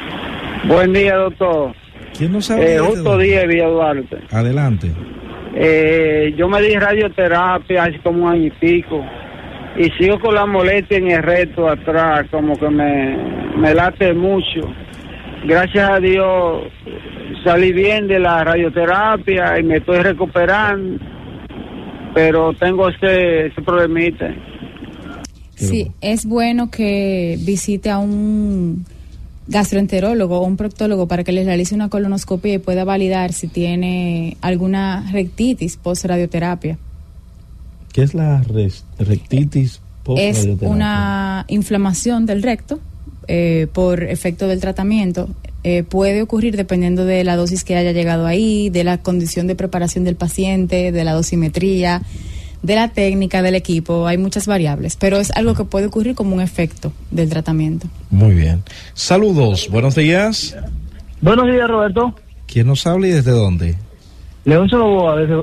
Buen 0.64 0.92
día, 0.92 1.16
doctor. 1.16 1.74
¿Quién 2.16 2.32
nos 2.32 2.50
habla? 2.50 2.64
Eh, 2.64 2.78
justo 2.78 3.02
dónde? 3.02 3.24
día 3.24 3.46
Villa 3.46 3.68
Duarte. 3.68 4.18
Adelante. 4.30 4.90
Eh, 5.54 6.34
yo 6.36 6.48
me 6.48 6.60
di 6.62 6.74
radioterapia 6.74 7.84
hace 7.84 8.00
como 8.00 8.24
un 8.24 8.32
año 8.32 8.46
y 8.46 8.50
pico 8.50 9.04
y 9.76 9.90
sigo 9.98 10.18
con 10.20 10.34
la 10.34 10.46
molestia 10.46 10.98
en 10.98 11.10
el 11.10 11.22
reto 11.22 11.68
atrás, 11.68 12.26
como 12.30 12.56
que 12.56 12.68
me, 12.68 13.16
me 13.56 13.74
late 13.74 14.12
mucho. 14.14 14.60
Gracias 15.44 15.90
a 15.90 16.00
Dios 16.00 16.62
salí 17.44 17.72
bien 17.72 18.08
de 18.08 18.18
la 18.18 18.42
radioterapia 18.42 19.58
y 19.58 19.62
me 19.62 19.76
estoy 19.76 19.98
recuperando, 19.98 20.98
pero 22.14 22.52
tengo 22.54 22.88
ese, 22.88 23.46
ese 23.46 23.62
problemita. 23.62 24.30
Sí, 25.56 25.90
es 26.00 26.26
bueno 26.26 26.70
que 26.70 27.38
visite 27.40 27.90
a 27.90 27.98
un 27.98 28.84
gastroenterólogo 29.46 30.38
o 30.40 30.44
un 30.46 30.56
proctólogo 30.56 31.06
para 31.06 31.24
que 31.24 31.32
les 31.32 31.46
realice 31.46 31.74
una 31.74 31.88
colonoscopia 31.88 32.54
y 32.54 32.58
pueda 32.58 32.84
validar 32.84 33.32
si 33.32 33.46
tiene 33.48 34.36
alguna 34.40 35.10
rectitis 35.12 35.76
post 35.76 36.04
radioterapia. 36.06 36.78
¿Qué 37.92 38.02
es 38.02 38.14
la 38.14 38.42
rectitis 38.98 39.74
Es 39.74 39.80
post-radioterapia? 40.02 40.68
una 40.68 41.44
inflamación 41.48 42.26
del 42.26 42.42
recto 42.42 42.80
eh, 43.28 43.68
por 43.72 44.02
efecto 44.02 44.48
del 44.48 44.60
tratamiento. 44.60 45.28
Eh, 45.62 45.82
puede 45.82 46.20
ocurrir 46.20 46.56
dependiendo 46.56 47.06
de 47.06 47.24
la 47.24 47.36
dosis 47.36 47.64
que 47.64 47.76
haya 47.76 47.92
llegado 47.92 48.26
ahí, 48.26 48.68
de 48.68 48.84
la 48.84 48.98
condición 48.98 49.46
de 49.46 49.54
preparación 49.54 50.04
del 50.04 50.16
paciente, 50.16 50.92
de 50.92 51.04
la 51.04 51.12
dosimetría, 51.12 52.02
de 52.64 52.74
la 52.76 52.88
técnica 52.88 53.42
del 53.42 53.54
equipo. 53.54 54.06
Hay 54.06 54.16
muchas 54.16 54.46
variables, 54.46 54.96
pero 54.96 55.18
es 55.18 55.30
algo 55.32 55.54
que 55.54 55.64
puede 55.64 55.86
ocurrir 55.86 56.14
como 56.14 56.34
un 56.34 56.40
efecto 56.40 56.92
del 57.10 57.28
tratamiento. 57.28 57.88
Muy 58.10 58.34
bien. 58.34 58.62
Saludos, 58.94 59.68
buenos 59.70 59.94
días. 59.94 60.56
Buenos 61.20 61.46
días, 61.46 61.68
Roberto. 61.68 62.14
¿Quién 62.46 62.66
nos 62.66 62.86
habla 62.86 63.06
y 63.06 63.10
desde 63.10 63.32
dónde? 63.32 63.74
León 64.46 64.68
Soloboa 64.70 65.16
desde, 65.16 65.42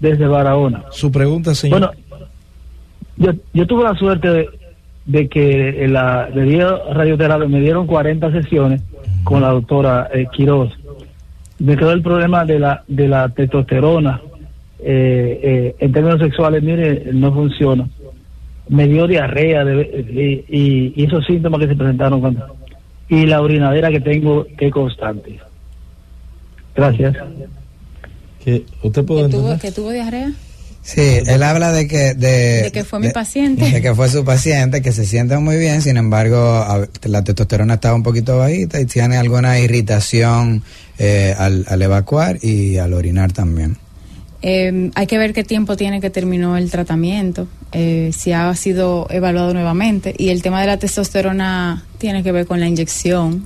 desde 0.00 0.26
Barahona. 0.26 0.84
Su 0.90 1.12
pregunta, 1.12 1.54
señor. 1.54 1.78
Bueno, 1.78 2.26
yo, 3.16 3.32
yo 3.54 3.66
tuve 3.68 3.84
la 3.84 3.94
suerte 3.94 4.28
de, 4.28 4.48
de 5.04 5.28
que 5.28 5.84
en 5.84 5.92
la 5.92 6.28
de 6.30 6.68
radioterapia 6.92 7.46
me 7.46 7.60
dieron 7.60 7.86
40 7.86 8.32
sesiones 8.32 8.82
con 9.22 9.40
la 9.40 9.50
doctora 9.50 10.08
eh, 10.12 10.26
Quiroz. 10.32 10.72
Me 11.60 11.76
quedó 11.76 11.92
el 11.92 12.02
problema 12.02 12.44
de 12.44 12.58
la 12.58 12.82
de 12.88 13.06
la 13.06 13.28
testosterona 13.28 14.20
eh, 14.88 15.40
eh, 15.42 15.74
en 15.80 15.92
términos 15.92 16.20
sexuales, 16.20 16.62
mire, 16.62 17.10
no 17.12 17.32
funciona. 17.34 17.88
Me 18.68 18.86
dio 18.86 19.06
diarrea 19.06 19.64
de- 19.64 20.44
y, 20.48 20.56
y- 20.58 20.92
y 20.96 21.04
esos 21.06 21.24
síntomas 21.26 21.60
que 21.60 21.68
se 21.68 21.74
presentaron 21.76 22.20
cuando 22.20 22.56
y 23.08 23.26
la 23.26 23.40
orinadera 23.40 23.90
que 23.90 24.00
tengo 24.00 24.46
que 24.58 24.66
es 24.66 24.72
constante. 24.72 25.38
Gracias. 26.74 27.16
¿Qué- 28.44 28.64
¿Usted 28.82 29.04
puede 29.04 29.24
¿Que 29.24 29.28
tuvo, 29.36 29.58
que 29.58 29.72
tuvo 29.72 29.90
diarrea? 29.90 30.32
Sí, 30.82 31.00
él 31.26 31.42
habla 31.42 31.72
de 31.72 31.88
que... 31.88 32.14
De, 32.14 32.62
De 32.62 32.70
que 32.72 32.84
fue 32.84 33.00
mi 33.00 33.08
paciente. 33.08 33.68
De 33.72 33.82
que 33.82 33.92
fue 33.92 34.08
su 34.08 34.24
paciente, 34.24 34.82
que 34.82 34.92
se 34.92 35.04
siente 35.04 35.36
muy 35.38 35.56
bien, 35.56 35.82
sin 35.82 35.96
embargo, 35.96 36.36
a- 36.38 36.86
la 37.04 37.24
testosterona 37.24 37.74
estaba 37.74 37.96
un 37.96 38.04
poquito 38.04 38.38
bajita 38.38 38.80
y 38.80 38.86
tiene 38.86 39.16
alguna 39.16 39.58
irritación 39.58 40.62
eh, 40.98 41.34
al, 41.36 41.64
al 41.68 41.82
evacuar 41.82 42.38
y 42.40 42.76
al 42.78 42.92
orinar 42.92 43.32
también. 43.32 43.76
Eh, 44.42 44.90
hay 44.94 45.06
que 45.06 45.18
ver 45.18 45.32
qué 45.32 45.44
tiempo 45.44 45.76
tiene 45.76 46.00
que 46.00 46.10
terminó 46.10 46.56
el 46.56 46.70
tratamiento, 46.70 47.48
eh, 47.72 48.10
si 48.16 48.32
ha 48.32 48.54
sido 48.54 49.06
evaluado 49.10 49.52
nuevamente. 49.54 50.14
Y 50.16 50.28
el 50.28 50.42
tema 50.42 50.60
de 50.60 50.66
la 50.66 50.78
testosterona 50.78 51.84
tiene 51.98 52.22
que 52.22 52.32
ver 52.32 52.46
con 52.46 52.60
la 52.60 52.66
inyección, 52.68 53.44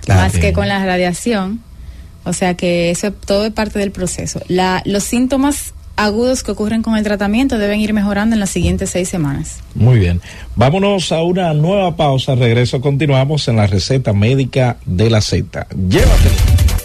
Claro. 0.00 0.20
más 0.22 0.32
que 0.38 0.52
con 0.52 0.68
la 0.68 0.84
radiación. 0.84 1.60
O 2.24 2.32
sea 2.32 2.54
que 2.54 2.90
eso 2.90 3.08
es- 3.08 3.14
todo 3.24 3.46
es 3.46 3.52
parte 3.52 3.78
del 3.78 3.90
proceso. 3.92 4.40
La, 4.48 4.82
los 4.84 5.04
síntomas 5.04 5.74
agudos 5.96 6.42
que 6.42 6.50
ocurren 6.50 6.82
con 6.82 6.96
el 6.96 7.04
tratamiento 7.04 7.56
deben 7.58 7.80
ir 7.80 7.92
mejorando 7.94 8.34
en 8.34 8.40
las 8.40 8.50
siguientes 8.50 8.90
seis 8.90 9.08
semanas. 9.08 9.60
Muy 9.74 9.98
bien. 9.98 10.20
Vámonos 10.54 11.10
a 11.12 11.22
una 11.22 11.54
nueva 11.54 11.96
pausa. 11.96 12.34
Regreso, 12.34 12.80
continuamos 12.80 13.48
en 13.48 13.56
la 13.56 13.66
receta 13.66 14.12
médica 14.12 14.76
de 14.84 15.08
la 15.08 15.20
Z. 15.20 15.66
Llévatelo. 15.88 16.75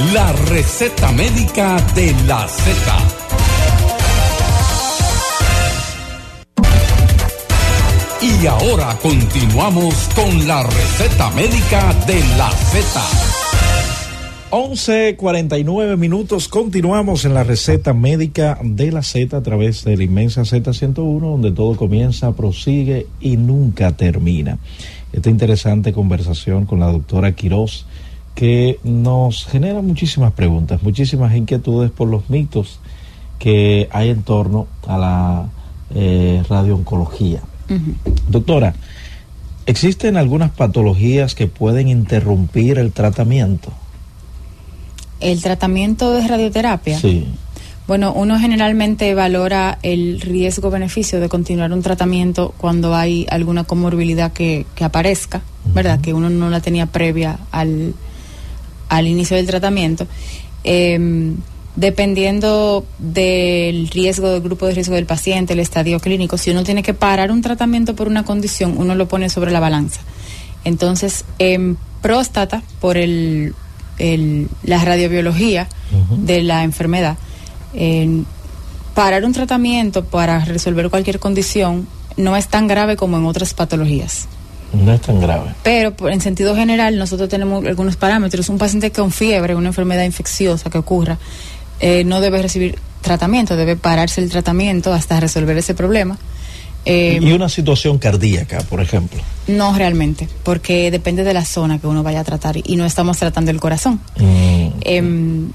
La 0.00 0.32
receta 0.32 1.12
médica 1.12 1.76
de 1.94 2.12
la 2.26 2.48
Z. 2.48 2.74
Y 8.20 8.46
ahora 8.46 8.98
continuamos 9.00 9.94
con 10.16 10.48
la 10.48 10.64
receta 10.64 11.30
médica 11.30 11.94
de 12.06 12.18
la 12.36 12.50
Z. 12.50 13.00
11.49 14.50 15.96
minutos. 15.96 16.48
Continuamos 16.48 17.24
en 17.24 17.34
la 17.34 17.44
receta 17.44 17.94
médica 17.94 18.58
de 18.62 18.90
la 18.90 19.02
Z 19.02 19.36
a 19.36 19.42
través 19.42 19.84
de 19.84 19.96
la 19.96 20.02
inmensa 20.02 20.42
Z101, 20.42 21.20
donde 21.20 21.52
todo 21.52 21.76
comienza, 21.76 22.32
prosigue 22.32 23.06
y 23.20 23.36
nunca 23.36 23.92
termina. 23.92 24.58
Esta 25.12 25.30
interesante 25.30 25.92
conversación 25.92 26.66
con 26.66 26.80
la 26.80 26.90
doctora 26.90 27.32
Quiroz, 27.36 27.86
que 28.34 28.80
nos 28.82 29.46
genera 29.46 29.80
muchísimas 29.80 30.32
preguntas, 30.32 30.82
muchísimas 30.82 31.34
inquietudes 31.34 31.90
por 31.90 32.08
los 32.08 32.28
mitos 32.28 32.80
que 33.38 33.88
hay 33.92 34.10
en 34.10 34.22
torno 34.22 34.66
a 34.86 34.98
la 34.98 35.48
eh, 35.94 36.42
radiooncología. 36.48 37.40
Doctora, 38.28 38.74
¿existen 39.66 40.16
algunas 40.16 40.50
patologías 40.50 41.34
que 41.34 41.46
pueden 41.46 41.88
interrumpir 41.88 42.78
el 42.78 42.92
tratamiento? 42.92 43.72
El 45.20 45.40
tratamiento 45.40 46.12
de 46.12 46.26
radioterapia. 46.26 46.98
Sí. 46.98 47.26
Bueno, 47.86 48.12
uno 48.14 48.38
generalmente 48.38 49.14
valora 49.14 49.78
el 49.82 50.20
riesgo-beneficio 50.20 51.20
de 51.20 51.28
continuar 51.28 51.72
un 51.72 51.82
tratamiento 51.82 52.54
cuando 52.56 52.94
hay 52.94 53.26
alguna 53.30 53.64
comorbilidad 53.64 54.32
que, 54.32 54.66
que 54.74 54.84
aparezca, 54.84 55.42
¿verdad? 55.74 56.00
Que 56.00 56.14
uno 56.14 56.30
no 56.30 56.48
la 56.48 56.60
tenía 56.60 56.86
previa 56.86 57.38
al, 57.50 57.94
al 58.96 59.06
inicio 59.06 59.36
del 59.36 59.46
tratamiento. 59.46 60.06
Eh, 60.64 61.32
dependiendo 61.76 62.86
del 62.98 63.88
riesgo, 63.88 64.30
del 64.30 64.40
grupo 64.40 64.66
de 64.66 64.74
riesgo 64.74 64.94
del 64.94 65.06
paciente, 65.06 65.52
el 65.54 65.60
estadio 65.60 65.98
clínico, 66.00 66.38
si 66.38 66.50
uno 66.50 66.62
tiene 66.62 66.82
que 66.82 66.94
parar 66.94 67.30
un 67.32 67.42
tratamiento 67.42 67.94
por 67.96 68.06
una 68.08 68.24
condición, 68.24 68.74
uno 68.78 68.94
lo 68.94 69.08
pone 69.08 69.28
sobre 69.28 69.50
la 69.50 69.60
balanza. 69.60 70.00
Entonces, 70.64 71.24
en 71.38 71.76
próstata, 72.00 72.62
por 72.80 72.96
el, 72.96 73.54
el- 73.98 74.48
la 74.62 74.84
radiobiología 74.84 75.68
de 76.26 76.42
la 76.42 76.64
enfermedad, 76.64 77.16
en 77.74 78.24
parar 78.94 79.24
un 79.24 79.32
tratamiento 79.32 80.04
para 80.04 80.44
resolver 80.44 80.88
cualquier 80.90 81.18
condición 81.18 81.86
no 82.16 82.36
es 82.36 82.46
tan 82.48 82.68
grave 82.68 82.96
como 82.96 83.16
en 83.18 83.26
otras 83.26 83.52
patologías. 83.54 84.28
No 84.74 84.92
es 84.92 85.00
tan 85.00 85.20
grave. 85.20 85.54
Pero 85.62 85.94
en 86.08 86.20
sentido 86.20 86.54
general, 86.54 86.98
nosotros 86.98 87.28
tenemos 87.28 87.64
algunos 87.64 87.96
parámetros. 87.96 88.48
Un 88.48 88.58
paciente 88.58 88.90
con 88.90 89.10
fiebre, 89.10 89.54
una 89.54 89.68
enfermedad 89.68 90.04
infecciosa 90.04 90.70
que 90.70 90.78
ocurra, 90.78 91.18
eh, 91.80 92.04
no 92.04 92.20
debe 92.20 92.42
recibir 92.42 92.78
tratamiento, 93.00 93.56
debe 93.56 93.76
pararse 93.76 94.22
el 94.22 94.30
tratamiento 94.30 94.92
hasta 94.92 95.20
resolver 95.20 95.56
ese 95.56 95.74
problema. 95.74 96.18
Eh, 96.86 97.18
y 97.22 97.32
una 97.32 97.48
situación 97.48 97.96
cardíaca, 97.98 98.58
por 98.68 98.80
ejemplo. 98.82 99.18
no 99.46 99.74
realmente, 99.74 100.28
porque 100.42 100.90
depende 100.90 101.24
de 101.24 101.32
la 101.32 101.44
zona 101.44 101.78
que 101.78 101.86
uno 101.86 102.02
vaya 102.02 102.20
a 102.20 102.24
tratar 102.24 102.56
y 102.62 102.76
no 102.76 102.84
estamos 102.84 103.16
tratando 103.16 103.50
el 103.50 103.58
corazón. 103.58 104.00
Mm, 104.18 104.54
Em, 104.84 105.50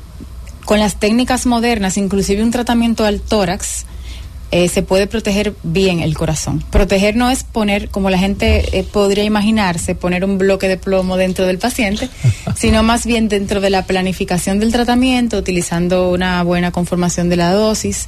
con 0.65 0.79
las 0.79 0.99
técnicas 0.99 1.45
modernas, 1.45 1.97
inclusive 1.97 2.43
un 2.43 2.51
tratamiento 2.51 3.05
al 3.05 3.21
tórax, 3.21 3.86
eh, 4.51 4.67
se 4.67 4.81
puede 4.81 5.05
proteger 5.07 5.53
bien 5.63 5.99
el 5.99 6.15
corazón. 6.17 6.63
Proteger 6.71 7.15
no 7.15 7.29
es 7.29 7.43
poner, 7.43 7.89
como 7.89 8.09
la 8.09 8.17
gente 8.17 8.77
eh, 8.79 8.83
podría 8.83 9.23
imaginarse, 9.23 9.93
poner 9.95 10.25
un 10.25 10.38
bloque 10.38 10.67
de 10.67 10.77
plomo 10.77 11.17
dentro 11.17 11.45
del 11.45 11.57
paciente, 11.59 12.09
sino 12.55 12.81
más 12.83 13.05
bien 13.05 13.27
dentro 13.29 13.62
de 13.62 13.69
la 13.69 13.85
planificación 13.85 14.59
del 14.59 14.71
tratamiento, 14.71 15.38
utilizando 15.38 16.09
una 16.12 16.41
buena 16.43 16.71
conformación 16.71 17.29
de 17.29 17.35
la 17.35 17.51
dosis, 17.51 18.07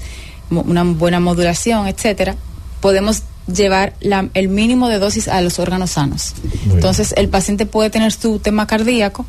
mo- 0.49 0.62
una 0.67 0.84
buena 0.84 1.19
modulación, 1.19 1.88
etcétera. 1.88 2.36
Podemos 2.82 3.23
llevar 3.54 3.93
la- 3.99 4.30
el 4.34 4.47
mínimo 4.49 4.88
de 4.89 4.97
dosis 4.99 5.27
a 5.27 5.41
los 5.41 5.60
órganos 5.60 5.91
sanos. 5.91 6.34
Entonces, 6.71 7.13
el 7.17 7.27
paciente 7.30 7.65
puede 7.65 7.89
tener 7.91 8.12
su 8.12 8.39
tema 8.39 8.65
cardíaco 8.65 9.25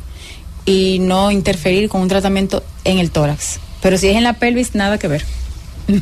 y 0.65 0.99
no 0.99 1.29
interferir 1.29 1.89
con 1.89 2.01
un 2.01 2.07
tratamiento 2.07 2.63
en 2.85 2.97
el 2.99 3.11
tórax. 3.11 3.59
Pero 3.81 3.97
si 3.97 4.07
es 4.07 4.15
en 4.15 4.23
la 4.23 4.33
pelvis, 4.33 4.73
nada 4.75 4.97
que 4.97 5.07
ver. 5.07 5.25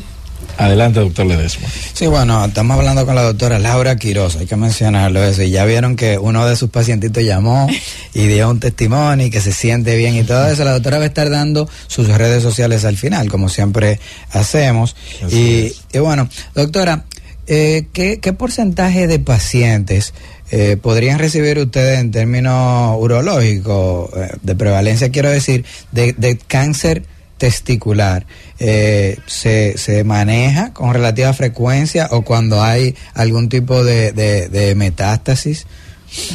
Adelante, 0.58 1.00
doctor 1.00 1.26
Ledesma. 1.26 1.66
Sí, 1.92 2.06
bueno, 2.06 2.44
estamos 2.44 2.76
hablando 2.76 3.04
con 3.06 3.14
la 3.14 3.22
doctora 3.22 3.58
Laura 3.58 3.96
Quiroz, 3.96 4.36
hay 4.36 4.46
que 4.46 4.56
mencionarlo 4.56 5.22
eso. 5.24 5.42
Y 5.42 5.50
ya 5.50 5.64
vieron 5.64 5.96
que 5.96 6.18
uno 6.18 6.46
de 6.46 6.56
sus 6.56 6.70
pacientitos 6.70 7.24
llamó 7.24 7.66
y 8.14 8.26
dio 8.26 8.50
un 8.50 8.60
testimonio 8.60 9.26
y 9.26 9.30
que 9.30 9.40
se 9.40 9.52
siente 9.52 9.96
bien 9.96 10.14
y 10.16 10.24
todo 10.24 10.46
eso. 10.48 10.64
La 10.64 10.72
doctora 10.72 10.98
va 10.98 11.04
a 11.04 11.08
estar 11.08 11.30
dando 11.30 11.68
sus 11.86 12.08
redes 12.08 12.42
sociales 12.42 12.84
al 12.84 12.96
final, 12.96 13.28
como 13.28 13.48
siempre 13.48 13.98
hacemos. 14.30 14.94
Y, 15.30 15.72
y 15.92 15.98
bueno, 15.98 16.28
doctora, 16.54 17.04
eh, 17.46 17.86
¿qué, 17.92 18.20
qué 18.20 18.32
porcentaje 18.32 19.06
de 19.06 19.18
pacientes 19.18 20.14
eh, 20.52 20.76
podrían 20.80 21.18
recibir 21.18 21.58
ustedes 21.58 21.98
en 21.98 22.10
términos 22.10 22.94
urológicos, 22.98 24.10
eh, 24.14 24.28
de 24.42 24.54
prevalencia 24.54 25.10
quiero 25.10 25.30
decir, 25.30 25.64
de, 25.92 26.12
de 26.12 26.36
cáncer 26.36 27.04
testicular? 27.42 28.24
Eh, 28.60 29.18
se, 29.26 29.76
¿Se 29.76 30.04
maneja 30.04 30.72
con 30.72 30.94
relativa 30.94 31.32
frecuencia 31.32 32.06
o 32.12 32.22
cuando 32.22 32.62
hay 32.62 32.94
algún 33.14 33.48
tipo 33.48 33.82
de, 33.82 34.12
de- 34.12 34.48
metástasis? 34.76 35.66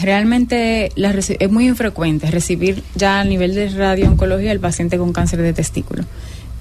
Realmente 0.01 0.91
es 0.97 1.49
muy 1.49 1.67
infrecuente 1.69 2.29
recibir 2.29 2.83
ya 2.95 3.21
a 3.21 3.23
nivel 3.23 3.55
de 3.55 3.69
radiooncología 3.69 4.51
el 4.51 4.59
paciente 4.59 4.97
con 4.97 5.13
cáncer 5.13 5.41
de 5.41 5.53
testículo. 5.53 6.03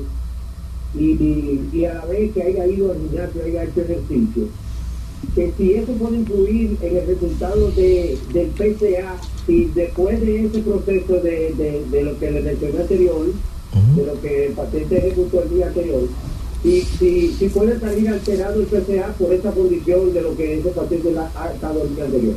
y, 0.99 1.05
y, 1.05 1.71
y 1.73 1.85
a 1.85 1.95
la 1.95 2.05
vez 2.07 2.33
que 2.33 2.43
haya 2.43 2.67
ido 2.67 2.93
al 2.93 2.99
gimnasio, 2.99 3.45
haya 3.45 3.65
hecho 3.65 3.83
ejercicio, 3.83 4.45
que 5.35 5.53
si 5.57 5.75
eso 5.75 5.93
puede 5.93 6.17
influir 6.17 6.77
en 6.81 6.97
el 6.97 7.07
resultado 7.07 7.71
de, 7.73 8.19
del 8.33 8.49
PCA, 8.49 9.17
si 9.47 9.67
después 9.75 10.21
de 10.21 10.47
ese 10.47 10.61
proceso 10.61 11.15
de, 11.21 11.53
de, 11.55 11.85
de 11.91 12.03
lo 12.03 12.19
que 12.19 12.31
le 12.31 12.41
mencioné 12.41 12.81
anterior, 12.81 13.27
de 13.97 14.07
lo 14.07 14.21
que 14.21 14.47
el 14.47 14.53
paciente 14.53 14.99
ejecutó 14.99 15.43
el 15.43 15.51
día 15.51 15.67
anterior, 15.67 16.03
y 16.65 16.81
si, 16.99 17.35
si 17.39 17.49
puede 17.49 17.79
salir 17.79 18.09
alterado 18.09 18.61
el 18.61 18.67
PCA 18.67 19.09
por 19.19 19.33
esa 19.33 19.51
condición 19.51 20.13
de 20.15 20.23
lo 20.23 20.37
que 20.37 20.59
ese 20.59 20.69
paciente 20.71 21.13
la- 21.13 21.31
ha 21.37 21.53
estado 21.53 21.83
el 21.83 21.95
día 21.95 22.05
anterior. 22.05 22.35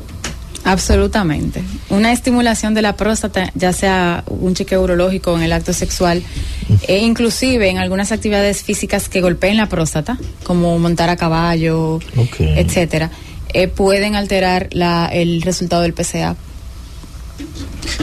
Absolutamente. 0.64 1.64
Una 1.90 2.12
estimulación 2.12 2.74
de 2.74 2.82
la 2.82 2.98
próstata, 2.98 3.52
ya 3.56 3.72
sea 3.72 4.26
un 4.28 4.54
chequeo 4.54 4.82
urológico 4.84 5.34
en 5.38 5.44
el 5.44 5.54
acto 5.54 5.72
sexual, 5.72 6.22
e 6.88 6.98
inclusive 7.00 7.70
en 7.70 7.78
algunas 7.78 8.12
actividades 8.12 8.64
físicas 8.64 9.08
que 9.08 9.22
golpeen 9.22 9.56
la 9.56 9.70
próstata, 9.70 10.18
como 10.44 10.78
montar 10.78 11.10
a 11.10 11.16
caballo, 11.16 12.00
etcétera, 12.40 13.12
eh, 13.54 13.70
pueden 13.70 14.16
alterar 14.16 14.68
la, 14.74 15.06
el 15.08 15.42
resultado 15.42 15.84
del 15.84 15.94
PCA. 15.94 16.36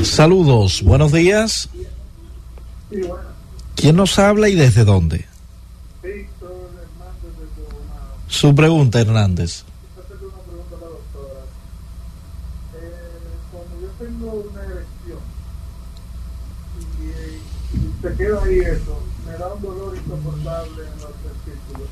Saludos, 0.03 0.83
buenos 0.83 1.13
días. 1.13 1.69
¿Quién 3.77 3.97
nos 3.97 4.19
habla 4.19 4.49
y 4.49 4.55
desde 4.55 4.85
dónde? 4.85 5.27
Su 8.29 8.55
pregunta, 8.55 9.01
Hernández. 9.01 9.65
yo 13.81 13.89
tengo 13.99 14.33
una 14.51 14.63
erección 14.63 15.19
y, 17.01 18.03
se 18.03 18.15
queda 18.17 18.43
ahí 18.43 18.59
eso, 18.59 19.03
me 19.27 19.33
da 19.33 19.55
un 19.55 19.63
dolor 19.63 19.97
insoportable 19.97 20.83
en 20.83 21.01
los 21.01 21.13
testículos. 21.23 21.89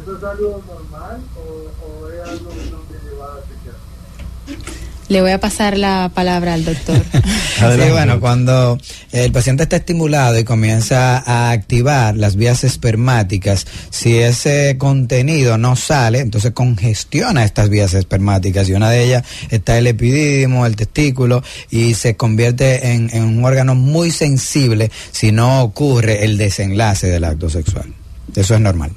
¿Eso 0.00 0.16
es 0.16 0.24
algo 0.24 0.62
normal 0.66 1.22
o, 1.36 2.08
es 2.08 2.28
algo 2.28 2.50
que 2.50 2.70
no 2.70 2.78
que 2.88 3.08
llevar 3.08 3.30
a 3.30 3.42
chequear? 3.42 4.93
Le 5.08 5.20
voy 5.20 5.32
a 5.32 5.38
pasar 5.38 5.76
la 5.76 6.10
palabra 6.14 6.54
al 6.54 6.64
doctor. 6.64 7.02
Sí, 7.54 7.90
bueno, 7.90 8.20
cuando 8.20 8.78
el 9.12 9.32
paciente 9.32 9.62
está 9.62 9.76
estimulado 9.76 10.38
y 10.38 10.44
comienza 10.44 11.18
a 11.18 11.50
activar 11.50 12.16
las 12.16 12.36
vías 12.36 12.62
espermáticas, 12.64 13.66
si 13.90 14.18
ese 14.18 14.76
contenido 14.76 15.56
no 15.56 15.76
sale, 15.76 16.18
entonces 16.18 16.52
congestiona 16.52 17.44
estas 17.44 17.70
vías 17.70 17.94
espermáticas 17.94 18.68
y 18.68 18.74
una 18.74 18.90
de 18.90 19.04
ellas 19.04 19.24
está 19.50 19.78
el 19.78 19.86
epidídimo, 19.86 20.66
el 20.66 20.76
testículo 20.76 21.42
y 21.70 21.94
se 21.94 22.16
convierte 22.16 22.92
en, 22.92 23.08
en 23.14 23.22
un 23.22 23.44
órgano 23.44 23.74
muy 23.74 24.10
sensible 24.10 24.90
si 25.12 25.32
no 25.32 25.62
ocurre 25.62 26.24
el 26.24 26.36
desenlace 26.36 27.06
del 27.06 27.24
acto 27.24 27.48
sexual. 27.48 27.86
Eso 28.34 28.54
es 28.54 28.60
normal. 28.60 28.90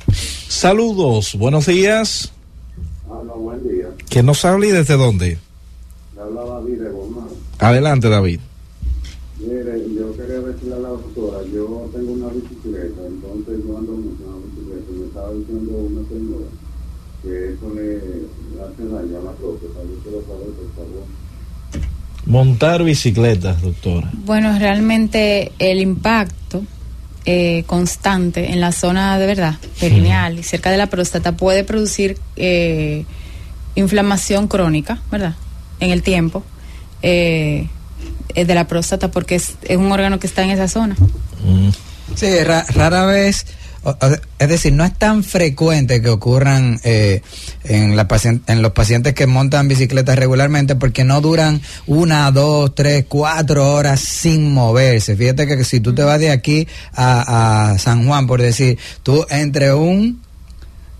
Saludos, 0.49 1.35
buenos 1.35 1.67
días. 1.67 2.33
Hola, 3.07 3.33
buen 3.33 3.63
día. 3.63 3.85
¿Quién 4.09 4.25
nos 4.25 4.43
habla 4.43 4.65
y 4.65 4.71
desde 4.71 4.95
dónde? 4.97 5.37
Habla 6.27 6.43
David 6.43 6.81
de 6.81 6.89
Gomán. 6.89 7.27
Adelante, 7.59 8.09
David. 8.09 8.39
Mire, 9.39 9.83
yo 9.95 10.15
quería 10.17 10.39
decirle 10.39 10.75
a 10.75 10.79
la 10.79 10.89
doctora, 10.89 11.37
yo 11.53 11.89
tengo 11.93 12.11
una 12.11 12.27
bicicleta, 12.27 13.01
entonces 13.07 13.63
yo 13.65 13.77
ando 13.77 13.91
mucho 13.93 14.23
en 14.23 14.31
la 14.31 14.37
bicicleta 14.45 14.91
y 14.91 14.99
me 14.99 15.05
estaba 15.05 15.31
diciendo 15.31 15.71
una 15.71 16.09
señora 16.09 16.47
que 17.23 17.53
eso 17.53 17.73
le, 17.75 17.97
hace 18.61 18.83
daño 18.83 19.19
a 19.19 19.23
la 19.23 19.31
próstata. 19.31 19.79
Yo 19.83 20.03
quiero 20.03 20.21
saber, 20.25 20.49
por 20.53 20.75
favor. 20.75 21.03
Montar 22.25 22.83
bicicletas, 22.83 23.61
doctora. 23.61 24.11
Bueno, 24.25 24.57
realmente 24.59 25.53
el 25.59 25.79
impacto 25.79 26.63
eh, 27.25 27.63
constante 27.67 28.51
en 28.51 28.59
la 28.59 28.73
zona 28.73 29.17
de 29.17 29.27
verdad 29.27 29.55
perineal 29.79 30.39
y 30.39 30.43
cerca 30.43 30.71
de 30.71 30.77
la 30.77 30.87
próstata 30.87 31.37
puede 31.37 31.63
producir 31.63 32.17
eh, 32.35 33.05
inflamación 33.75 34.47
crónica, 34.47 34.99
¿verdad? 35.09 35.35
En 35.79 35.91
el 35.91 36.01
tiempo 36.03 36.43
eh, 37.01 37.67
de 38.35 38.55
la 38.55 38.67
próstata 38.67 39.09
porque 39.11 39.35
es, 39.35 39.53
es 39.63 39.77
un 39.77 39.91
órgano 39.91 40.19
que 40.19 40.27
está 40.27 40.43
en 40.43 40.49
esa 40.51 40.67
zona. 40.67 40.95
Sí, 42.15 42.43
ra- 42.43 42.65
rara 42.73 43.05
vez, 43.05 43.45
o- 43.83 43.91
o- 43.91 44.15
es 44.39 44.49
decir, 44.49 44.73
no 44.73 44.83
es 44.83 44.93
tan 44.97 45.23
frecuente 45.23 46.01
que 46.01 46.09
ocurran 46.09 46.79
eh, 46.83 47.21
en, 47.63 47.95
la 47.95 48.07
en 48.47 48.61
los 48.61 48.71
pacientes 48.71 49.13
que 49.13 49.27
montan 49.27 49.67
bicicletas 49.67 50.17
regularmente 50.17 50.75
porque 50.75 51.03
no 51.03 51.21
duran 51.21 51.61
una, 51.85 52.31
dos, 52.31 52.73
tres, 52.73 53.05
cuatro 53.07 53.71
horas 53.73 53.99
sin 53.99 54.51
moverse. 54.53 55.15
Fíjate 55.15 55.45
que 55.47 55.63
si 55.63 55.79
tú 55.79 55.93
te 55.93 56.03
vas 56.03 56.19
de 56.19 56.31
aquí 56.31 56.67
a, 56.93 57.71
a 57.73 57.77
San 57.77 58.07
Juan, 58.07 58.25
por 58.25 58.41
decir, 58.41 58.77
tú 59.03 59.25
entre 59.29 59.73
un 59.73 60.21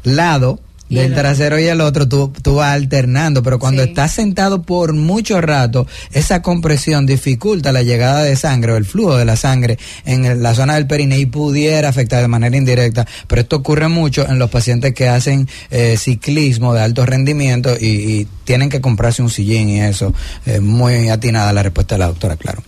lado 0.03 0.59
del 0.89 1.13
trasero 1.13 1.60
y 1.60 1.65
el 1.65 1.82
otro 1.82 2.08
tú, 2.08 2.32
tú 2.41 2.56
vas 2.56 2.73
alternando, 2.73 3.43
pero 3.43 3.60
cuando 3.60 3.84
estás 3.84 4.13
sentado 4.13 4.62
por 4.62 4.93
mucho 4.93 5.41
rato, 5.41 5.86
esa 6.13 6.41
compresión 6.41 7.06
dificulta 7.06 7.71
la 7.71 7.84
llegada 7.84 8.23
de 8.23 8.36
sangre 8.36 8.71
o 8.71 8.78
el 8.78 8.86
flujo 8.86 9.17
de 9.17 9.26
la 9.26 9.36
sangre 9.36 9.78
en 10.06 10.23
el- 10.26 10.41
la 10.41 10.56
zona 10.56 10.76
del 10.76 10.88
perine 10.88 11.19
y 11.19 11.26
pudiera 11.26 11.89
afectar 11.89 12.21
de 12.21 12.28
manera 12.30 12.56
indirecta, 12.56 13.06
pero 13.28 13.41
esto 13.41 13.58
ocurre 13.58 13.88
mucho 13.89 14.26
en 14.30 14.39
los 14.39 14.50
pacientes 14.50 14.93
que 14.93 15.10
hacen 15.10 15.47
eh, 15.71 15.97
ciclismo 15.97 16.73
de 16.73 16.82
alto 16.82 17.06
rendimiento 17.06 17.76
y, 17.80 17.86
y 17.88 18.28
tienen 18.45 18.69
que 18.69 18.80
comprarse 18.80 19.21
un 19.21 19.30
sillín 19.30 19.69
y 19.69 19.82
eso, 19.82 20.13
Eh, 20.45 20.60
muy 20.62 21.10
atinada 21.10 21.52
la 21.52 21.63
respuesta 21.63 21.95
de 21.95 22.00
la 22.00 22.08
doctora, 22.08 22.38
claro. 22.38 22.63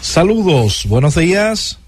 Saludos, 0.00 0.84
buenos 0.88 1.14
días. 1.14 1.78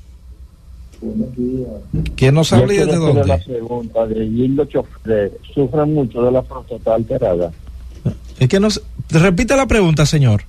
Buenos 1.05 1.37
días. 1.37 1.69
¿Quién 2.17 2.35
nos 2.35 2.53
habla 2.53 2.73
y 2.73 2.77
desde 2.79 2.97
dónde? 2.97 3.27
la 3.27 3.39
pregunta 3.39 4.07
de 4.07 4.25
y 4.25 4.49
los 4.49 4.69
choferes 4.69 5.33
sufren 5.53 5.93
mucho 5.93 6.23
de 6.23 6.33
la 6.33 6.43
próstata 6.43 6.95
alterada. 6.95 7.53
Es 8.39 8.49
que 8.49 8.59
nos... 8.59 8.83
Repite 9.11 9.55
la 9.55 9.67
pregunta, 9.67 10.07
señor. 10.07 10.43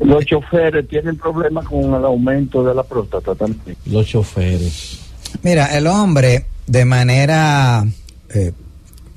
Los 0.00 0.24
choferes 0.26 0.86
tienen 0.86 1.16
problemas 1.16 1.66
con 1.66 1.94
el 1.94 2.04
aumento 2.04 2.62
de 2.62 2.74
la 2.74 2.82
próstata 2.82 3.34
también. 3.34 3.76
Los 3.86 4.06
choferes. 4.06 5.00
Mira, 5.42 5.76
el 5.76 5.86
hombre 5.86 6.44
de 6.66 6.84
manera 6.84 7.84
eh, 8.34 8.52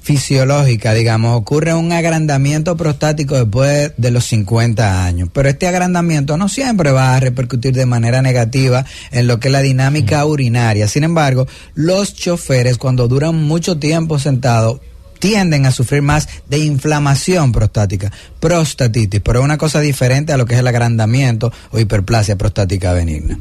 fisiológica, 0.05 0.93
digamos, 0.93 1.35
ocurre 1.35 1.73
un 1.73 1.91
agrandamiento 1.91 2.77
prostático 2.77 3.33
después 3.35 3.91
de 3.97 4.11
los 4.11 4.25
50 4.25 5.03
años, 5.03 5.29
pero 5.33 5.49
este 5.49 5.67
agrandamiento 5.67 6.37
no 6.37 6.47
siempre 6.47 6.91
va 6.91 7.15
a 7.15 7.19
repercutir 7.19 7.73
de 7.73 7.87
manera 7.87 8.21
negativa 8.21 8.85
en 9.11 9.25
lo 9.25 9.39
que 9.39 9.47
es 9.47 9.51
la 9.51 9.63
dinámica 9.63 10.23
urinaria. 10.23 10.87
Sin 10.87 11.03
embargo, 11.05 11.47
los 11.73 12.13
choferes 12.13 12.77
cuando 12.77 13.07
duran 13.07 13.35
mucho 13.45 13.79
tiempo 13.79 14.19
sentados 14.19 14.79
tienden 15.17 15.65
a 15.65 15.71
sufrir 15.71 16.03
más 16.03 16.29
de 16.47 16.59
inflamación 16.59 17.51
prostática, 17.51 18.11
prostatitis, 18.39 19.21
pero 19.21 19.39
es 19.39 19.45
una 19.45 19.57
cosa 19.57 19.79
diferente 19.79 20.33
a 20.33 20.37
lo 20.37 20.45
que 20.45 20.53
es 20.53 20.59
el 20.59 20.67
agrandamiento 20.67 21.51
o 21.71 21.79
hiperplasia 21.79 22.35
prostática 22.35 22.93
benigna. 22.93 23.39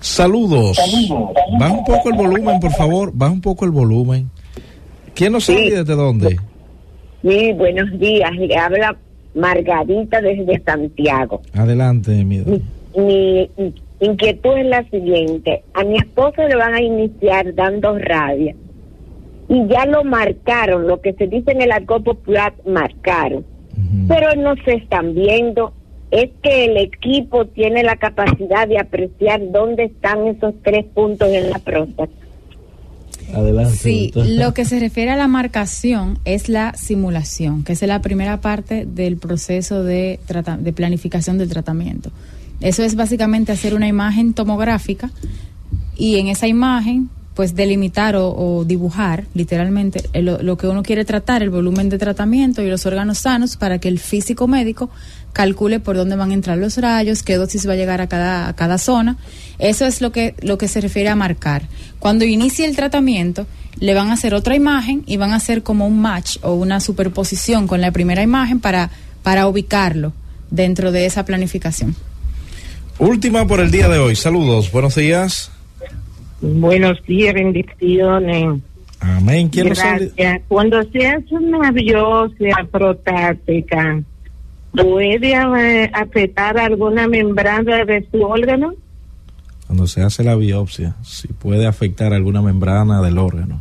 Saludos. 0.00 0.78
Baja 1.58 1.74
un 1.74 1.84
poco 1.84 2.08
el 2.08 2.16
volumen, 2.16 2.58
por 2.58 2.72
favor. 2.72 3.10
Baja 3.12 3.32
un 3.32 3.42
poco 3.42 3.66
el 3.66 3.70
volumen. 3.70 4.30
¿Quién 5.14 5.32
nos 5.32 5.48
habla 5.48 5.62
y 5.62 5.70
desde 5.70 5.94
dónde? 5.94 6.36
Sí, 7.22 7.52
buenos 7.52 7.98
días. 7.98 8.32
Le 8.36 8.56
habla 8.56 8.96
Margarita 9.34 10.20
desde 10.20 10.62
Santiago. 10.64 11.42
Adelante, 11.54 12.24
mi 12.24 12.42
Mi 12.96 13.50
inquietud 14.00 14.56
es 14.56 14.66
la 14.66 14.88
siguiente. 14.90 15.62
A 15.74 15.84
mi 15.84 15.96
esposo 15.96 16.46
le 16.48 16.56
van 16.56 16.74
a 16.74 16.82
iniciar 16.82 17.54
dando 17.54 17.98
rabia. 17.98 18.54
Y 19.48 19.66
ya 19.68 19.86
lo 19.86 20.02
marcaron, 20.04 20.86
lo 20.86 21.00
que 21.00 21.12
se 21.14 21.26
dice 21.26 21.52
en 21.52 21.62
el 21.62 21.72
argot 21.72 22.02
popular, 22.02 22.54
marcaron. 22.66 23.44
Pero 24.08 24.34
no 24.36 24.54
se 24.64 24.74
están 24.74 25.14
viendo. 25.14 25.72
Es 26.10 26.30
que 26.42 26.66
el 26.66 26.76
equipo 26.76 27.46
tiene 27.46 27.82
la 27.82 27.96
capacidad 27.96 28.68
de 28.68 28.78
apreciar 28.78 29.40
dónde 29.50 29.84
están 29.84 30.26
esos 30.26 30.54
tres 30.62 30.84
puntos 30.94 31.28
en 31.28 31.50
la 31.50 31.58
próstata. 31.58 32.12
Adelante. 33.32 33.76
Sí, 33.76 34.12
lo 34.14 34.54
que 34.54 34.64
se 34.64 34.78
refiere 34.78 35.10
a 35.10 35.16
la 35.16 35.28
marcación 35.28 36.18
es 36.24 36.48
la 36.48 36.74
simulación, 36.74 37.64
que 37.64 37.72
es 37.72 37.82
la 37.82 38.02
primera 38.02 38.40
parte 38.40 38.86
del 38.86 39.16
proceso 39.16 39.82
de 39.82 40.20
planificación 40.74 41.38
del 41.38 41.48
tratamiento. 41.48 42.10
Eso 42.60 42.82
es 42.84 42.94
básicamente 42.94 43.50
hacer 43.52 43.74
una 43.74 43.88
imagen 43.88 44.34
tomográfica 44.34 45.10
y 45.96 46.18
en 46.18 46.28
esa 46.28 46.46
imagen 46.46 47.10
pues 47.34 47.54
delimitar 47.54 48.16
o, 48.16 48.28
o 48.28 48.64
dibujar 48.64 49.24
literalmente 49.34 50.02
lo, 50.14 50.42
lo 50.42 50.56
que 50.56 50.66
uno 50.66 50.82
quiere 50.82 51.04
tratar, 51.04 51.42
el 51.42 51.50
volumen 51.50 51.88
de 51.88 51.98
tratamiento 51.98 52.62
y 52.62 52.68
los 52.68 52.84
órganos 52.84 53.18
sanos 53.18 53.56
para 53.56 53.78
que 53.78 53.88
el 53.88 53.98
físico 53.98 54.46
médico 54.46 54.90
calcule 55.32 55.80
por 55.80 55.96
dónde 55.96 56.16
van 56.16 56.30
a 56.30 56.34
entrar 56.34 56.58
los 56.58 56.76
rayos, 56.76 57.22
qué 57.22 57.36
dosis 57.36 57.66
va 57.66 57.72
a 57.72 57.76
llegar 57.76 58.00
a 58.00 58.06
cada, 58.06 58.48
a 58.48 58.52
cada 58.54 58.78
zona. 58.78 59.16
Eso 59.58 59.86
es 59.86 60.00
lo 60.00 60.12
que, 60.12 60.34
lo 60.42 60.58
que 60.58 60.68
se 60.68 60.80
refiere 60.80 61.08
a 61.08 61.16
marcar. 61.16 61.68
Cuando 61.98 62.24
inicie 62.24 62.66
el 62.66 62.76
tratamiento, 62.76 63.46
le 63.78 63.94
van 63.94 64.10
a 64.10 64.14
hacer 64.14 64.34
otra 64.34 64.54
imagen 64.54 65.02
y 65.06 65.16
van 65.16 65.32
a 65.32 65.36
hacer 65.36 65.62
como 65.62 65.86
un 65.86 66.00
match 66.00 66.38
o 66.42 66.54
una 66.54 66.80
superposición 66.80 67.66
con 67.66 67.80
la 67.80 67.92
primera 67.92 68.22
imagen 68.22 68.60
para, 68.60 68.90
para 69.22 69.46
ubicarlo 69.46 70.12
dentro 70.50 70.92
de 70.92 71.06
esa 71.06 71.24
planificación. 71.24 71.96
Última 72.98 73.46
por 73.46 73.60
el 73.60 73.70
día 73.70 73.88
de 73.88 73.98
hoy. 73.98 74.16
Saludos, 74.16 74.70
buenos 74.70 74.94
días. 74.94 75.51
Buenos 76.42 77.00
días, 77.04 77.34
bendiciones. 77.34 78.60
Amén. 78.98 79.48
¿Quién 79.48 79.68
nos 79.68 79.78
habla? 79.78 80.06
Gracias. 80.16 80.40
Cuando 80.48 80.82
se 80.90 81.06
hace 81.06 81.34
una 81.36 81.70
biopsia 81.70 82.68
prostática, 82.70 84.02
¿puede 84.72 85.36
afectar 85.94 86.58
alguna 86.58 87.06
membrana 87.06 87.84
de 87.84 88.06
su 88.10 88.22
órgano? 88.22 88.74
Cuando 89.68 89.86
se 89.86 90.02
hace 90.02 90.24
la 90.24 90.34
biopsia, 90.34 90.96
si 91.04 91.28
puede 91.28 91.66
afectar 91.66 92.12
alguna 92.12 92.42
membrana 92.42 93.00
del 93.02 93.18
órgano. 93.18 93.60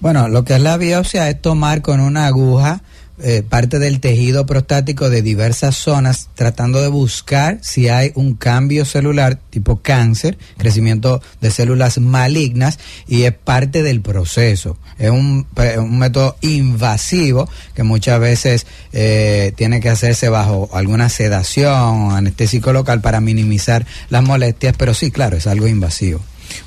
Bueno, 0.00 0.28
lo 0.28 0.44
que 0.44 0.54
es 0.54 0.62
la 0.62 0.76
biopsia 0.76 1.28
es 1.28 1.42
tomar 1.42 1.82
con 1.82 1.98
una 1.98 2.26
aguja 2.26 2.82
eh, 3.22 3.42
parte 3.46 3.78
del 3.78 4.00
tejido 4.00 4.46
prostático 4.46 5.10
de 5.10 5.22
diversas 5.22 5.76
zonas, 5.76 6.28
tratando 6.34 6.80
de 6.80 6.88
buscar 6.88 7.58
si 7.62 7.88
hay 7.88 8.12
un 8.14 8.34
cambio 8.34 8.84
celular 8.84 9.38
tipo 9.50 9.82
cáncer, 9.82 10.38
crecimiento 10.56 11.22
de 11.40 11.50
células 11.50 11.98
malignas, 11.98 12.78
y 13.06 13.24
es 13.24 13.32
parte 13.32 13.82
del 13.82 14.00
proceso. 14.00 14.78
Es 14.98 15.10
un, 15.10 15.46
método 15.90 16.36
invasivo 16.40 17.48
que 17.74 17.82
muchas 17.82 18.20
veces 18.20 18.66
eh, 18.92 19.52
tiene 19.56 19.80
que 19.80 19.88
hacerse 19.88 20.28
bajo 20.28 20.70
alguna 20.72 21.08
sedación, 21.08 22.12
anestésico 22.12 22.72
local 22.72 23.00
para 23.00 23.20
minimizar 23.20 23.86
las 24.08 24.22
molestias, 24.22 24.74
pero 24.76 24.94
sí, 24.94 25.10
claro, 25.10 25.36
es 25.36 25.46
algo 25.46 25.68
invasivo. 25.68 26.20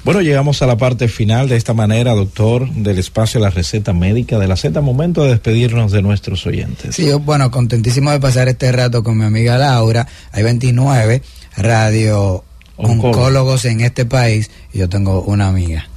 Bueno, 0.03 0.21
llegamos 0.21 0.61
a 0.61 0.67
la 0.67 0.77
parte 0.77 1.07
final 1.07 1.49
de 1.49 1.55
esta 1.55 1.73
manera, 1.73 2.13
doctor, 2.13 2.69
del 2.69 2.99
espacio 2.99 3.39
La 3.39 3.49
Receta 3.49 3.93
Médica 3.93 4.39
de 4.39 4.47
la 4.47 4.55
Z. 4.55 4.81
Momento 4.81 5.23
de 5.23 5.29
despedirnos 5.29 5.91
de 5.91 6.01
nuestros 6.01 6.45
oyentes. 6.45 6.95
Sí, 6.95 7.05
yo, 7.05 7.19
bueno, 7.19 7.51
contentísimo 7.51 8.11
de 8.11 8.19
pasar 8.19 8.47
este 8.47 8.71
rato 8.71 9.03
con 9.03 9.17
mi 9.17 9.25
amiga 9.25 9.57
Laura. 9.57 10.07
Hay 10.31 10.43
29 10.43 11.21
radio 11.57 12.43
Oncólogos. 12.75 13.17
oncólogos 13.17 13.65
en 13.65 13.81
este 13.81 14.05
país 14.05 14.49
y 14.73 14.79
yo 14.79 14.89
tengo 14.89 15.21
una 15.21 15.47
amiga. 15.47 15.87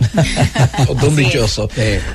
Un 1.08 1.16
dichoso. 1.16 1.68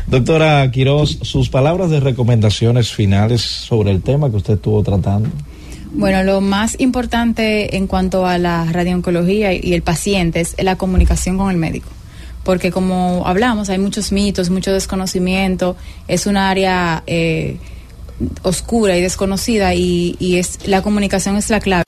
Doctora 0.07 0.69
Quiroz, 0.71 1.17
sus 1.23 1.49
palabras 1.49 1.89
de 1.89 1.99
recomendaciones 1.99 2.91
finales 2.91 3.41
sobre 3.41 3.91
el 3.91 4.01
tema 4.03 4.29
que 4.29 4.37
usted 4.37 4.53
estuvo 4.53 4.83
tratando. 4.83 5.29
Bueno, 5.93 6.23
lo 6.23 6.39
más 6.41 6.79
importante 6.79 7.75
en 7.75 7.87
cuanto 7.87 8.25
a 8.25 8.37
la 8.37 8.65
radiooncología 8.71 9.53
y 9.53 9.73
el 9.73 9.81
paciente 9.81 10.39
es 10.39 10.55
la 10.61 10.77
comunicación 10.77 11.37
con 11.37 11.51
el 11.51 11.57
médico. 11.57 11.89
Porque 12.43 12.71
como 12.71 13.23
hablamos, 13.25 13.69
hay 13.69 13.77
muchos 13.77 14.11
mitos, 14.11 14.49
mucho 14.49 14.71
desconocimiento, 14.71 15.75
es 16.07 16.25
un 16.25 16.37
área 16.37 17.03
eh, 17.05 17.57
oscura 18.41 18.97
y 18.97 19.01
desconocida 19.01 19.75
y, 19.75 20.15
y 20.19 20.37
es 20.37 20.67
la 20.67 20.81
comunicación 20.81 21.35
es 21.35 21.49
la 21.49 21.59
clave. 21.59 21.83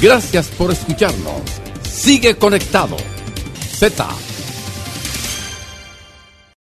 Gracias 0.00 0.48
por 0.48 0.72
escucharnos. 0.72 1.42
Sigue 1.88 2.36
conectado. 2.36 2.96
Z 3.78 4.06